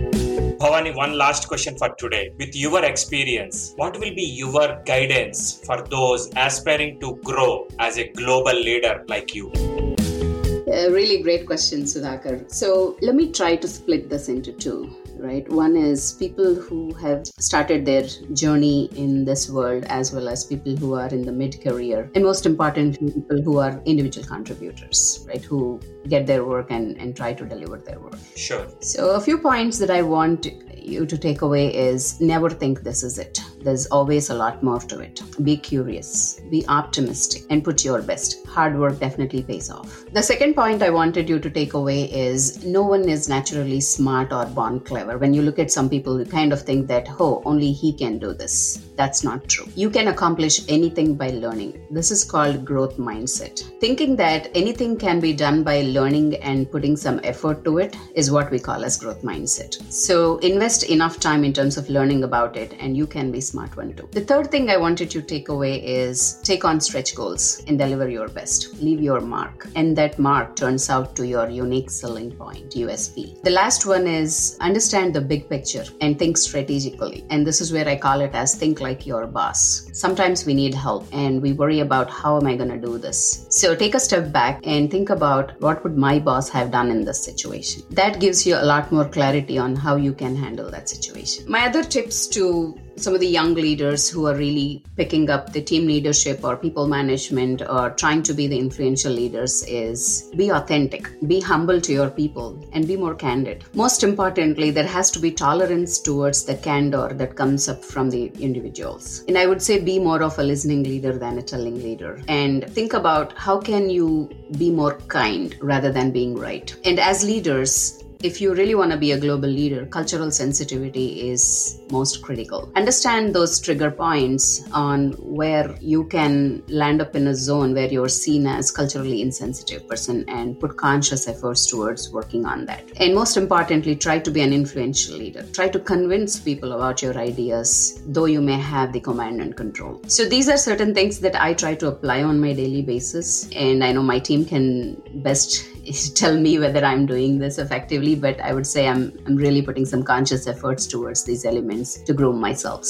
Bhavani, 0.64 0.96
one 0.96 1.18
last 1.18 1.50
question 1.50 1.78
for 1.78 1.90
today. 1.96 2.32
With 2.40 2.56
your 2.56 2.86
experience, 2.86 3.74
what 3.76 4.00
will 4.00 4.16
be 4.16 4.24
your 4.24 4.82
guidance 4.86 5.62
for 5.66 5.86
those 5.90 6.32
aspiring 6.38 7.02
to 7.02 7.18
grow 7.18 7.68
as 7.80 7.98
a 7.98 8.08
global 8.14 8.54
leader 8.54 9.04
like 9.10 9.36
you? 9.36 9.52
A 9.58 10.90
really 10.90 11.22
great 11.22 11.46
question, 11.46 11.82
Sudhakar. 11.82 12.50
So 12.50 12.98
let 13.02 13.14
me 13.14 13.34
try 13.34 13.58
to 13.58 13.68
split 13.68 14.10
this 14.10 14.30
into 14.30 14.54
two 14.54 14.90
right? 15.24 15.50
One 15.50 15.76
is 15.76 16.14
people 16.14 16.54
who 16.54 16.94
have 16.96 17.26
started 17.40 17.86
their 17.86 18.04
journey 18.34 18.90
in 18.96 19.26
this 19.26 19.50
world, 19.50 19.86
as 19.86 20.12
well 20.12 20.28
as 20.28 20.44
people 20.44 20.76
who 20.76 20.94
are 20.96 21.08
in 21.08 21.24
the 21.24 21.32
mid 21.32 21.62
career, 21.64 22.12
and 22.14 22.24
most 22.24 22.46
importantly, 22.46 23.12
people 23.12 23.42
who 23.42 23.58
are 23.60 23.82
individual 23.86 24.28
contributors, 24.28 25.26
right? 25.28 25.44
Who 25.44 25.80
get 26.08 26.28
their 26.28 26.44
work 26.44 26.68
and, 26.70 26.98
and 26.98 27.16
try 27.16 27.34
to 27.34 27.46
deliver 27.46 27.78
their 27.78 28.00
work. 28.00 28.18
Sure. 28.36 28.68
So, 28.82 29.12
a 29.12 29.22
few 29.22 29.38
points 29.38 29.80
that 29.80 29.90
I 29.90 30.02
want 30.02 30.48
you 30.78 31.06
to 31.06 31.18
take 31.18 31.42
away 31.42 31.74
is 31.74 32.20
never 32.20 32.50
think 32.50 32.84
this 32.84 33.04
is 33.04 33.18
it. 33.18 33.40
There's 33.64 33.86
always 33.88 34.30
a 34.30 34.36
lot 34.36 34.62
more 34.62 34.80
to 34.80 35.00
it. 35.00 35.22
Be 35.44 35.56
curious, 35.58 36.42
be 36.50 36.66
optimistic, 36.68 37.44
and 37.50 37.64
put 37.64 37.86
your 37.86 38.02
best. 38.02 38.46
Hard 38.48 38.78
work 38.78 39.00
definitely 39.00 39.44
pays 39.44 39.72
off. 39.72 40.06
The 40.12 40.22
second 40.22 40.54
point 40.54 40.84
I 40.84 40.90
wanted 40.90 41.30
you 41.30 41.40
to 41.40 41.50
take 41.50 41.74
away 41.74 42.04
is 42.04 42.66
no 42.66 42.84
one 42.84 43.08
is 43.10 43.30
naturally 43.30 43.82
smart 43.82 44.32
or 44.32 44.46
born 44.46 44.80
clever. 44.82 45.18
When 45.18 45.34
you 45.34 45.42
look 45.42 45.60
at 45.60 45.72
some 45.72 45.90
people, 45.90 46.20
you 46.20 46.26
kind 46.26 46.54
of 46.54 46.62
think 46.62 46.88
that, 46.88 47.08
oh, 47.20 47.42
only 47.46 47.72
he 47.72 47.94
can 47.94 48.20
do 48.20 48.34
this. 48.34 48.90
That's 48.96 49.24
not 49.24 49.48
true. 49.48 49.68
You 49.76 49.90
can 49.90 50.10
accomplish 50.10 50.62
anything 50.70 51.16
by 51.16 51.30
learning. 51.30 51.82
This 51.90 52.12
is 52.12 52.24
called 52.24 52.64
growth 52.64 52.98
mindset. 52.98 53.64
Thinking 53.80 54.16
that 54.18 54.50
anything 54.54 54.98
can 54.98 55.20
be 55.20 55.34
done 55.34 55.64
by 55.64 55.82
learning 55.82 56.36
and 56.38 56.70
putting 56.72 56.96
some 56.96 57.20
effort 57.24 57.64
to 57.66 57.80
it 57.80 57.96
is 58.14 58.30
what 58.30 58.52
we 58.52 58.60
call 58.60 58.84
as 58.84 58.98
growth 58.98 59.24
mindset. 59.24 59.82
So 59.92 60.38
invest 60.40 60.84
enough 60.84 61.20
time 61.20 61.44
in 61.44 61.54
terms 61.54 61.78
of 61.78 61.90
learning 61.90 62.24
about 62.24 62.56
it, 62.56 62.76
and 62.80 62.96
you 62.96 63.08
can 63.08 63.32
be 63.32 63.42
smart 63.54 63.78
one 63.78 63.94
too. 63.94 64.10
The 64.12 64.26
third 64.32 64.50
thing 64.52 64.70
I 64.70 64.78
wanted 64.78 65.10
to 65.12 65.22
take 65.22 65.50
away 65.50 65.76
is 65.86 66.42
take 66.44 66.66
on 66.66 66.82
stretch 66.82 67.16
goals 67.16 67.64
and 67.68 67.78
deliver 67.78 68.10
your 68.10 68.28
best. 68.28 68.82
Leave 68.82 69.02
your 69.02 69.22
mark, 69.22 69.68
and 69.76 69.96
that 69.98 70.20
mark 70.20 70.56
turns 70.56 70.90
out 70.90 71.16
to 71.18 71.28
your 71.28 71.48
unique 71.50 71.90
selling 71.90 72.32
point, 72.32 72.72
USP. 72.72 73.42
The 73.44 73.58
last 73.62 73.86
one 73.86 74.08
is 74.08 74.58
understand 74.60 75.14
the 75.14 75.22
big 75.22 75.50
picture 75.50 75.86
and 76.02 76.18
think 76.18 76.38
strategically. 76.38 77.26
And 77.30 77.46
this 77.46 77.62
is 77.62 77.72
where 77.72 77.88
I 77.88 77.96
call 77.96 78.22
it 78.22 78.34
as 78.34 78.56
think 78.56 78.82
like 78.82 79.06
your 79.06 79.28
boss. 79.28 79.90
Sometimes 79.94 80.46
we 80.46 80.54
need 80.54 80.74
help 80.74 81.08
and 81.12 81.42
we 81.42 81.54
worry 81.54 81.80
about 81.82 82.10
how 82.10 82.38
am 82.38 82.48
I 82.48 82.56
going 82.56 82.70
to 82.70 82.86
do 82.88 82.98
this. 82.98 83.46
So 83.50 83.76
take 83.76 83.96
a 83.96 84.00
step 84.00 84.32
back 84.32 84.62
and 84.64 84.90
think 84.90 85.10
about 85.10 85.60
what 85.62 85.84
would 85.84 85.98
my 85.98 86.20
boss 86.20 86.50
have 86.50 86.72
done 86.72 86.90
in 86.90 87.06
this 87.06 87.24
situation. 87.24 87.84
That 87.92 88.20
gives 88.20 88.46
you 88.48 88.56
a 88.56 88.66
lot 88.74 88.92
more 88.92 89.08
clarity 89.08 89.58
on 89.58 89.76
how 89.76 89.96
you 89.96 90.14
can 90.14 90.36
handle 90.36 90.72
that 90.72 90.90
situation. 90.90 91.46
My 91.48 91.68
other 91.68 91.84
tips 91.84 92.28
to 92.28 92.76
some 92.96 93.14
of 93.14 93.20
the 93.20 93.28
young 93.28 93.54
leaders 93.54 94.10
who 94.10 94.28
are 94.28 94.36
really 94.36 94.84
picking 94.96 95.30
up 95.30 95.52
the 95.52 95.62
team 95.62 95.88
leadership 95.88 96.44
or 96.44 96.56
people 96.56 96.88
management 96.88 97.62
or 97.68 97.90
trying 97.92 98.24
to 98.24 98.34
be 98.34 98.48
the 98.48 98.58
influential 98.58 99.12
leaders 99.12 99.64
is 99.68 100.32
be 100.36 100.50
authentic, 100.52 101.10
be 101.28 101.40
humble 101.40 101.82
to 101.82 101.92
your 101.92 102.10
people, 102.10 102.64
and 102.74 102.88
be 102.88 102.96
more 102.96 103.16
candid. 103.16 103.64
Most 103.74 104.04
importantly, 104.04 104.72
there 104.72 104.88
has 104.88 105.10
to 105.12 105.20
be 105.20 105.32
tolerance 105.32 106.00
towards 106.00 106.46
the 106.46 106.56
candor 106.56 107.12
that 107.14 107.36
comes 107.36 107.68
up 107.68 107.84
from 107.84 108.10
the 108.10 108.28
individuals. 108.40 109.24
And 109.28 109.38
I 109.38 109.48
would 109.48 109.62
say 109.62 109.80
be 109.80 110.00
more 110.00 110.22
of 110.22 110.38
a 110.38 110.44
listening 110.44 110.84
leader 110.84 111.18
than 111.18 111.38
a 111.38 111.42
telling 111.42 111.82
leader. 111.82 112.22
And 112.28 112.70
think 112.70 112.94
about 112.94 113.38
how 113.38 113.60
can 113.60 113.90
you 113.90 114.30
be 114.58 114.70
more 114.70 115.00
kind 115.08 115.56
rather 115.62 115.92
than 115.92 116.12
being 116.12 116.36
right. 116.36 116.76
And 116.86 117.00
as 117.00 117.24
leaders, 117.24 118.03
if 118.24 118.40
you 118.40 118.54
really 118.54 118.74
want 118.74 118.90
to 118.90 118.98
be 118.98 119.12
a 119.12 119.20
global 119.20 119.50
leader, 119.50 119.86
cultural 119.86 120.32
sensitivity 120.32 121.30
is 121.30 121.82
most 121.92 122.24
critical. 122.24 122.72
Understand 122.78 123.36
those 123.36 123.60
trigger 123.60 123.92
points 123.92 124.64
on 124.72 125.12
where 125.20 125.76
you 125.82 126.06
can 126.06 126.64
land 126.70 127.02
up 127.02 127.18
in 127.18 127.28
a 127.28 127.36
zone 127.36 127.74
where 127.74 127.90
you're 127.90 128.08
seen 128.08 128.48
as 128.48 128.72
culturally 128.72 129.22
insensitive 129.22 129.86
person 129.90 130.24
and 130.30 130.58
put 130.58 130.78
conscious 130.78 131.28
efforts 131.28 131.68
towards 131.68 132.12
working 132.12 132.46
on 132.46 132.66
that. 132.66 132.90
And 132.96 133.14
most 133.14 133.36
importantly, 133.36 133.98
try 133.98 134.20
to 134.20 134.32
be 134.32 134.40
an 134.40 134.54
influential 134.54 135.18
leader. 135.18 135.44
Try 135.52 135.68
to 135.68 135.80
convince 135.80 136.40
people 136.40 136.72
about 136.72 137.02
your 137.02 137.18
ideas, 137.18 138.02
though 138.08 138.26
you 138.26 138.42
may 138.42 138.58
have 138.58 138.94
the 138.94 139.02
command 139.02 139.42
and 139.42 139.54
control. 139.58 140.02
So 140.08 140.24
these 140.24 140.48
are 140.48 140.58
certain 140.58 140.94
things 140.94 141.20
that 141.20 141.36
I 141.36 141.54
try 141.54 141.76
to 141.76 141.88
apply 141.88 142.24
on 142.24 142.40
my 142.40 142.54
daily 142.54 142.84
basis. 142.84 143.50
And 143.52 143.84
I 143.84 143.92
know 143.92 144.02
my 144.02 144.20
team 144.20 144.46
can 144.46 145.02
best 145.16 145.73
tell 146.16 146.38
me 146.38 146.60
whether 146.60 146.84
I'm 146.84 147.06
doing 147.06 147.40
this 147.40 147.58
effectively, 147.58 148.16
but 148.16 148.40
I 148.40 148.54
would 148.54 148.68
say 148.68 148.88
I'm, 148.88 149.18
I'm 149.26 149.36
really 149.36 149.62
putting 149.62 149.86
some 149.86 150.04
conscious 150.04 150.48
efforts 150.48 150.86
towards 150.88 151.24
these 151.24 151.46
elements 151.46 152.02
to 152.04 152.14
groom 152.14 152.40
myself. 152.40 152.88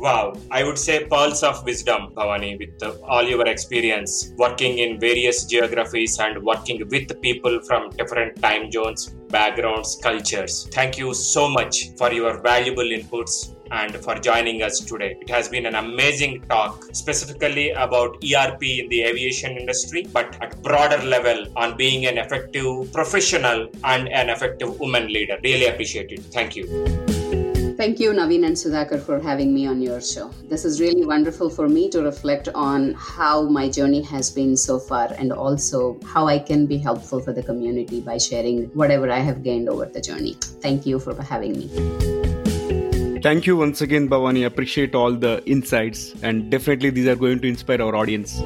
Wow, 0.00 0.32
I 0.50 0.64
would 0.64 0.78
say 0.78 1.04
pearls 1.04 1.42
of 1.42 1.62
wisdom, 1.66 2.14
Bhavani, 2.14 2.58
with 2.58 2.82
uh, 2.82 2.94
all 3.04 3.22
your 3.22 3.46
experience 3.46 4.32
working 4.38 4.78
in 4.78 4.98
various 4.98 5.44
geographies 5.44 6.18
and 6.18 6.42
working 6.42 6.88
with 6.88 7.20
people 7.20 7.60
from 7.60 7.90
different 7.90 8.40
time 8.40 8.72
zones, 8.72 9.08
backgrounds, 9.28 10.00
cultures. 10.02 10.66
Thank 10.72 10.96
you 10.96 11.12
so 11.12 11.50
much 11.50 11.90
for 11.98 12.10
your 12.12 12.40
valuable 12.40 12.84
inputs 12.84 13.54
and 13.70 13.96
for 13.96 14.16
joining 14.16 14.62
us 14.62 14.80
today. 14.80 15.16
It 15.20 15.30
has 15.30 15.48
been 15.48 15.66
an 15.66 15.74
amazing 15.74 16.42
talk, 16.48 16.84
specifically 16.92 17.70
about 17.70 18.16
ERP 18.24 18.62
in 18.62 18.88
the 18.88 19.02
aviation 19.02 19.56
industry, 19.56 20.06
but 20.12 20.36
at 20.42 20.60
broader 20.62 21.02
level 21.04 21.46
on 21.56 21.76
being 21.76 22.06
an 22.06 22.18
effective 22.18 22.92
professional 22.92 23.68
and 23.84 24.08
an 24.08 24.30
effective 24.30 24.78
woman 24.80 25.12
leader. 25.12 25.38
Really 25.42 25.66
appreciate 25.66 26.12
it. 26.12 26.20
Thank 26.24 26.56
you. 26.56 26.66
Thank 27.80 27.98
you, 27.98 28.10
Naveen 28.12 28.44
and 28.44 28.54
Sudhakar, 28.54 29.00
for 29.00 29.18
having 29.18 29.54
me 29.54 29.66
on 29.66 29.80
your 29.80 30.02
show. 30.02 30.30
This 30.50 30.66
is 30.66 30.82
really 30.82 31.06
wonderful 31.06 31.48
for 31.48 31.66
me 31.66 31.88
to 31.88 32.02
reflect 32.02 32.50
on 32.54 32.92
how 32.92 33.48
my 33.48 33.70
journey 33.70 34.02
has 34.02 34.30
been 34.30 34.54
so 34.54 34.78
far 34.78 35.08
and 35.16 35.32
also 35.32 35.98
how 36.04 36.26
I 36.26 36.40
can 36.40 36.66
be 36.66 36.76
helpful 36.76 37.20
for 37.20 37.32
the 37.32 37.42
community 37.42 38.02
by 38.02 38.18
sharing 38.18 38.66
whatever 38.74 39.10
I 39.10 39.20
have 39.20 39.42
gained 39.42 39.70
over 39.70 39.86
the 39.86 40.02
journey. 40.02 40.34
Thank 40.60 40.84
you 40.84 41.00
for 41.00 41.14
having 41.22 41.52
me. 41.52 42.19
Thank 43.22 43.46
you 43.46 43.54
once 43.54 43.82
again, 43.82 44.08
Bhavani. 44.08 44.46
Appreciate 44.46 44.94
all 44.94 45.12
the 45.12 45.42
insights, 45.44 46.14
and 46.22 46.50
definitely 46.50 46.88
these 46.88 47.06
are 47.06 47.16
going 47.16 47.40
to 47.40 47.48
inspire 47.48 47.82
our 47.82 47.94
audience. 47.94 48.40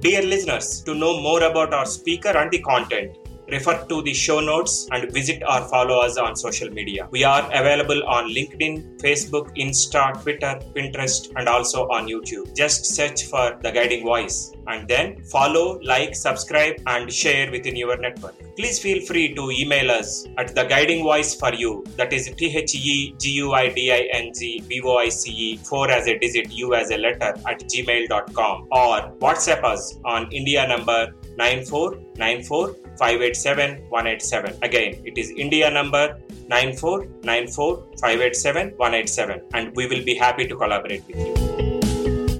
Dear 0.00 0.22
listeners, 0.22 0.82
to 0.82 0.94
know 0.94 1.20
more 1.20 1.42
about 1.42 1.74
our 1.74 1.84
speaker 1.84 2.28
and 2.28 2.48
the 2.52 2.60
content, 2.60 3.16
refer 3.48 3.84
to 3.88 4.02
the 4.02 4.14
show 4.14 4.40
notes 4.40 4.88
and 4.92 5.12
visit 5.12 5.42
or 5.48 5.60
follow 5.68 6.00
us 6.00 6.16
on 6.16 6.36
social 6.36 6.70
media. 6.70 7.08
We 7.10 7.24
are 7.24 7.48
available 7.52 8.02
on 8.06 8.30
LinkedIn, 8.30 9.00
Facebook, 9.00 9.56
Insta, 9.56 10.20
Twitter, 10.22 10.58
Pinterest, 10.74 11.32
and 11.36 11.48
also 11.48 11.88
on 11.88 12.06
YouTube. 12.06 12.54
Just 12.56 12.86
search 12.86 13.24
for 13.24 13.58
The 13.62 13.70
Guiding 13.70 14.04
Voice 14.04 14.52
and 14.66 14.88
then 14.88 15.22
follow, 15.24 15.78
like, 15.82 16.14
subscribe, 16.14 16.76
and 16.86 17.12
share 17.12 17.50
within 17.50 17.76
your 17.76 17.96
network. 17.96 18.34
Please 18.56 18.78
feel 18.78 19.04
free 19.06 19.34
to 19.34 19.50
email 19.50 19.90
us 19.90 20.26
at 20.38 20.54
The 20.54 20.64
Guiding 20.64 21.04
Voice 21.04 21.34
for 21.34 21.54
You, 21.54 21.84
that 21.96 22.12
is 22.12 22.32
T 22.36 22.56
H 22.56 22.74
E 22.74 23.14
G 23.18 23.30
U 23.30 23.52
I 23.52 23.68
D 23.68 23.92
I 23.92 24.08
N 24.12 24.32
G 24.34 24.60
V 24.66 24.80
O 24.82 24.96
I 24.96 25.08
C 25.08 25.30
E 25.30 25.56
4 25.58 25.90
as 25.90 26.06
a 26.08 26.18
digit, 26.18 26.52
U 26.52 26.74
as 26.74 26.90
a 26.90 26.96
letter 26.96 27.34
at 27.46 27.60
gmail.com 27.60 28.68
or 28.70 29.12
WhatsApp 29.18 29.62
us 29.64 29.98
on 30.04 30.30
India 30.32 30.66
number 30.66 31.12
9494 31.36 32.85
587 32.96 33.88
187. 33.88 34.58
Again, 34.62 35.02
it 35.04 35.18
is 35.18 35.30
India 35.30 35.70
number 35.70 36.18
9494 36.48 37.86
587 38.00 38.70
187 38.76 39.42
and 39.54 39.74
we 39.76 39.86
will 39.86 40.04
be 40.04 40.14
happy 40.14 40.46
to 40.46 40.56
collaborate 40.56 41.06
with 41.06 41.16
you. 41.16 41.34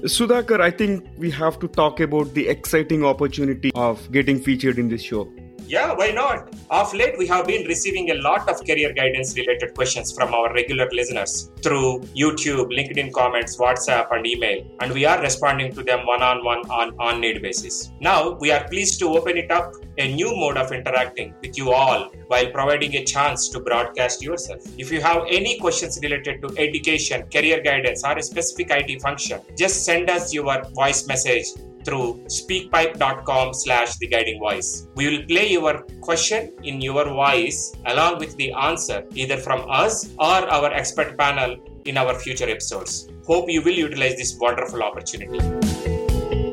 Sudhakar, 0.03 0.61
I 0.61 0.71
think 0.71 1.05
we 1.17 1.29
have 1.31 1.59
to 1.59 1.67
talk 1.67 1.99
about 1.99 2.33
the 2.33 2.47
exciting 2.47 3.03
opportunity 3.03 3.71
of 3.75 4.09
getting 4.11 4.39
featured 4.39 4.79
in 4.79 4.87
this 4.87 5.01
show. 5.01 5.27
Yeah, 5.67 5.93
why 5.93 6.11
not? 6.11 6.55
Of 6.69 6.93
late, 6.93 7.17
we 7.17 7.27
have 7.27 7.45
been 7.45 7.67
receiving 7.67 8.11
a 8.11 8.13
lot 8.15 8.47
of 8.49 8.65
career 8.65 8.93
guidance 8.93 9.35
related 9.35 9.75
questions 9.75 10.13
from 10.13 10.33
our 10.33 10.53
regular 10.53 10.87
listeners 10.93 11.51
through 11.61 12.03
YouTube, 12.15 12.71
LinkedIn 12.71 13.11
comments, 13.11 13.57
WhatsApp, 13.57 14.07
and 14.11 14.25
email, 14.25 14.65
and 14.79 14.93
we 14.93 15.03
are 15.03 15.21
responding 15.21 15.73
to 15.73 15.83
them 15.83 16.05
one 16.05 16.23
on 16.23 16.45
one 16.45 16.59
on 16.69 16.95
on 16.99 17.19
need 17.19 17.41
basis. 17.41 17.91
Now, 17.99 18.37
we 18.39 18.49
are 18.51 18.65
pleased 18.69 18.97
to 18.99 19.09
open 19.09 19.35
it 19.35 19.51
up 19.51 19.73
a 19.97 20.07
new 20.13 20.33
mode 20.33 20.55
of 20.55 20.71
interacting 20.71 21.33
with 21.41 21.57
you 21.57 21.73
all 21.73 22.11
while 22.27 22.49
providing 22.51 22.95
a 22.95 23.03
chance 23.03 23.49
to 23.49 23.59
broadcast 23.59 24.23
yourself. 24.23 24.61
If 24.77 24.89
you 24.89 25.01
have 25.01 25.23
any 25.29 25.59
questions 25.59 25.99
related 26.01 26.41
to 26.43 26.57
education, 26.57 27.27
career 27.29 27.61
guidance, 27.61 28.05
or 28.05 28.17
a 28.17 28.23
specific 28.23 28.67
IT 28.71 29.01
function, 29.01 29.41
just 29.57 29.83
send 29.83 30.09
us 30.09 30.33
your 30.33 30.63
voice 30.75 31.07
message 31.07 31.47
through 31.87 32.21
speakpipe.com 32.27 33.53
slash 33.53 33.95
the 33.97 34.07
guiding 34.07 34.39
voice. 34.39 34.87
We 34.95 35.09
will 35.09 35.25
play 35.25 35.51
your 35.51 35.85
question 36.01 36.51
in 36.63 36.81
your 36.81 37.05
voice 37.05 37.73
along 37.85 38.19
with 38.19 38.35
the 38.35 38.51
answer 38.51 39.05
either 39.15 39.37
from 39.37 39.63
us 39.69 40.09
or 40.19 40.39
our 40.57 40.73
expert 40.73 41.17
panel 41.17 41.55
in 41.85 41.97
our 41.97 42.13
future 42.19 42.49
episodes. 42.49 43.07
Hope 43.25 43.49
you 43.49 43.61
will 43.61 43.79
utilize 43.87 44.17
this 44.17 44.37
wonderful 44.37 44.83
opportunity. 44.83 45.39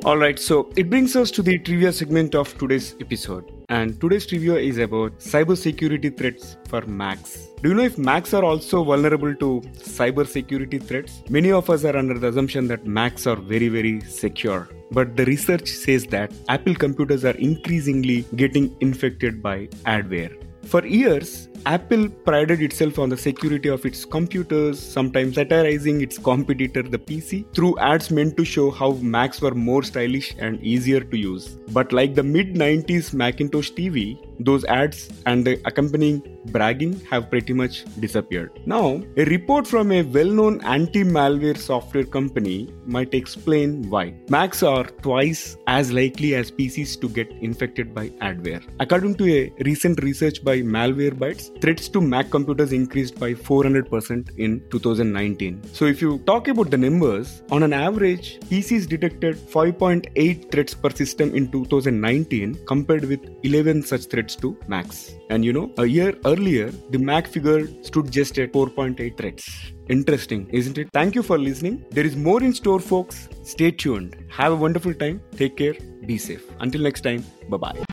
All 0.04 0.18
right, 0.18 0.38
so 0.38 0.70
it 0.76 0.90
brings 0.90 1.16
us 1.16 1.30
to 1.30 1.42
the 1.42 1.58
trivia 1.58 1.90
segment 1.90 2.34
of 2.34 2.58
today's 2.58 2.94
episode. 3.00 3.50
And 3.70 3.98
today's 3.98 4.26
trivia 4.26 4.56
is 4.56 4.76
about 4.76 5.18
cybersecurity 5.18 6.14
threats 6.14 6.58
for 6.68 6.82
Macs. 6.82 7.48
Do 7.62 7.70
you 7.70 7.74
know 7.74 7.84
if 7.84 7.96
Macs 7.96 8.34
are 8.34 8.44
also 8.44 8.84
vulnerable 8.84 9.34
to 9.34 9.62
cybersecurity 9.78 10.82
threats? 10.82 11.22
Many 11.30 11.52
of 11.52 11.70
us 11.70 11.86
are 11.86 11.96
under 11.96 12.18
the 12.18 12.28
assumption 12.28 12.68
that 12.68 12.86
Macs 12.86 13.26
are 13.26 13.36
very, 13.36 13.68
very 13.68 14.02
secure. 14.02 14.68
But 14.90 15.16
the 15.16 15.24
research 15.24 15.68
says 15.68 16.04
that 16.08 16.34
Apple 16.50 16.74
computers 16.74 17.24
are 17.24 17.36
increasingly 17.36 18.26
getting 18.36 18.76
infected 18.80 19.42
by 19.42 19.68
adware. 19.86 20.36
For 20.66 20.84
years, 20.84 21.48
Apple 21.66 22.10
prided 22.10 22.60
itself 22.60 22.98
on 22.98 23.08
the 23.08 23.16
security 23.16 23.70
of 23.70 23.86
its 23.86 24.04
computers, 24.04 24.78
sometimes 24.78 25.36
satirizing 25.36 26.02
its 26.02 26.18
competitor, 26.18 26.82
the 26.82 26.98
PC, 26.98 27.50
through 27.54 27.78
ads 27.78 28.10
meant 28.10 28.36
to 28.36 28.44
show 28.44 28.70
how 28.70 28.92
Macs 28.92 29.40
were 29.40 29.54
more 29.54 29.82
stylish 29.82 30.34
and 30.38 30.62
easier 30.62 31.00
to 31.00 31.16
use. 31.16 31.56
But 31.72 31.92
like 31.92 32.14
the 32.14 32.22
mid 32.22 32.54
90s 32.54 33.14
Macintosh 33.14 33.70
TV, 33.70 34.18
those 34.40 34.64
ads 34.64 35.08
and 35.24 35.44
the 35.44 35.60
accompanying 35.64 36.22
bragging 36.46 37.00
have 37.10 37.30
pretty 37.30 37.52
much 37.52 37.84
disappeared. 38.00 38.60
Now, 38.66 39.02
a 39.16 39.24
report 39.24 39.66
from 39.66 39.92
a 39.92 40.02
well 40.02 40.26
known 40.26 40.60
anti 40.64 41.02
malware 41.02 41.56
software 41.56 42.04
company 42.04 42.72
might 42.84 43.14
explain 43.14 43.88
why. 43.88 44.14
Macs 44.28 44.62
are 44.62 44.84
twice 44.84 45.56
as 45.66 45.92
likely 45.92 46.34
as 46.34 46.50
PCs 46.50 47.00
to 47.00 47.08
get 47.08 47.30
infected 47.40 47.94
by 47.94 48.08
adware. 48.20 48.62
According 48.80 49.14
to 49.16 49.32
a 49.32 49.52
recent 49.64 50.02
research 50.02 50.44
by 50.44 50.60
Malwarebytes, 50.60 51.53
threats 51.60 51.88
to 51.88 52.00
Mac 52.00 52.30
computers 52.30 52.72
increased 52.72 53.18
by 53.18 53.34
400% 53.34 54.36
in 54.38 54.62
2019. 54.70 55.62
So, 55.72 55.86
if 55.86 56.00
you 56.02 56.18
talk 56.20 56.48
about 56.48 56.70
the 56.70 56.78
numbers, 56.78 57.42
on 57.50 57.62
an 57.62 57.72
average, 57.72 58.38
PCs 58.50 58.88
detected 58.88 59.36
5.8 59.36 60.50
threats 60.50 60.74
per 60.74 60.90
system 60.90 61.34
in 61.34 61.50
2019 61.50 62.64
compared 62.66 63.04
with 63.04 63.20
11 63.42 63.82
such 63.82 64.06
threats 64.06 64.36
to 64.36 64.56
Macs. 64.68 65.14
And 65.30 65.44
you 65.44 65.52
know, 65.52 65.72
a 65.78 65.86
year 65.86 66.14
earlier, 66.24 66.70
the 66.90 66.98
Mac 66.98 67.26
figure 67.26 67.66
stood 67.82 68.10
just 68.10 68.38
at 68.38 68.52
4.8 68.52 69.16
threats. 69.16 69.74
Interesting, 69.88 70.48
isn't 70.50 70.78
it? 70.78 70.88
Thank 70.92 71.14
you 71.14 71.22
for 71.22 71.38
listening. 71.38 71.84
There 71.90 72.06
is 72.06 72.16
more 72.16 72.42
in 72.42 72.54
store, 72.54 72.80
folks. 72.80 73.28
Stay 73.42 73.70
tuned. 73.70 74.16
Have 74.28 74.52
a 74.52 74.56
wonderful 74.56 74.94
time. 74.94 75.20
Take 75.36 75.56
care. 75.56 75.74
Be 76.06 76.18
safe. 76.18 76.44
Until 76.60 76.82
next 76.82 77.02
time, 77.02 77.24
bye 77.50 77.56
bye. 77.56 77.84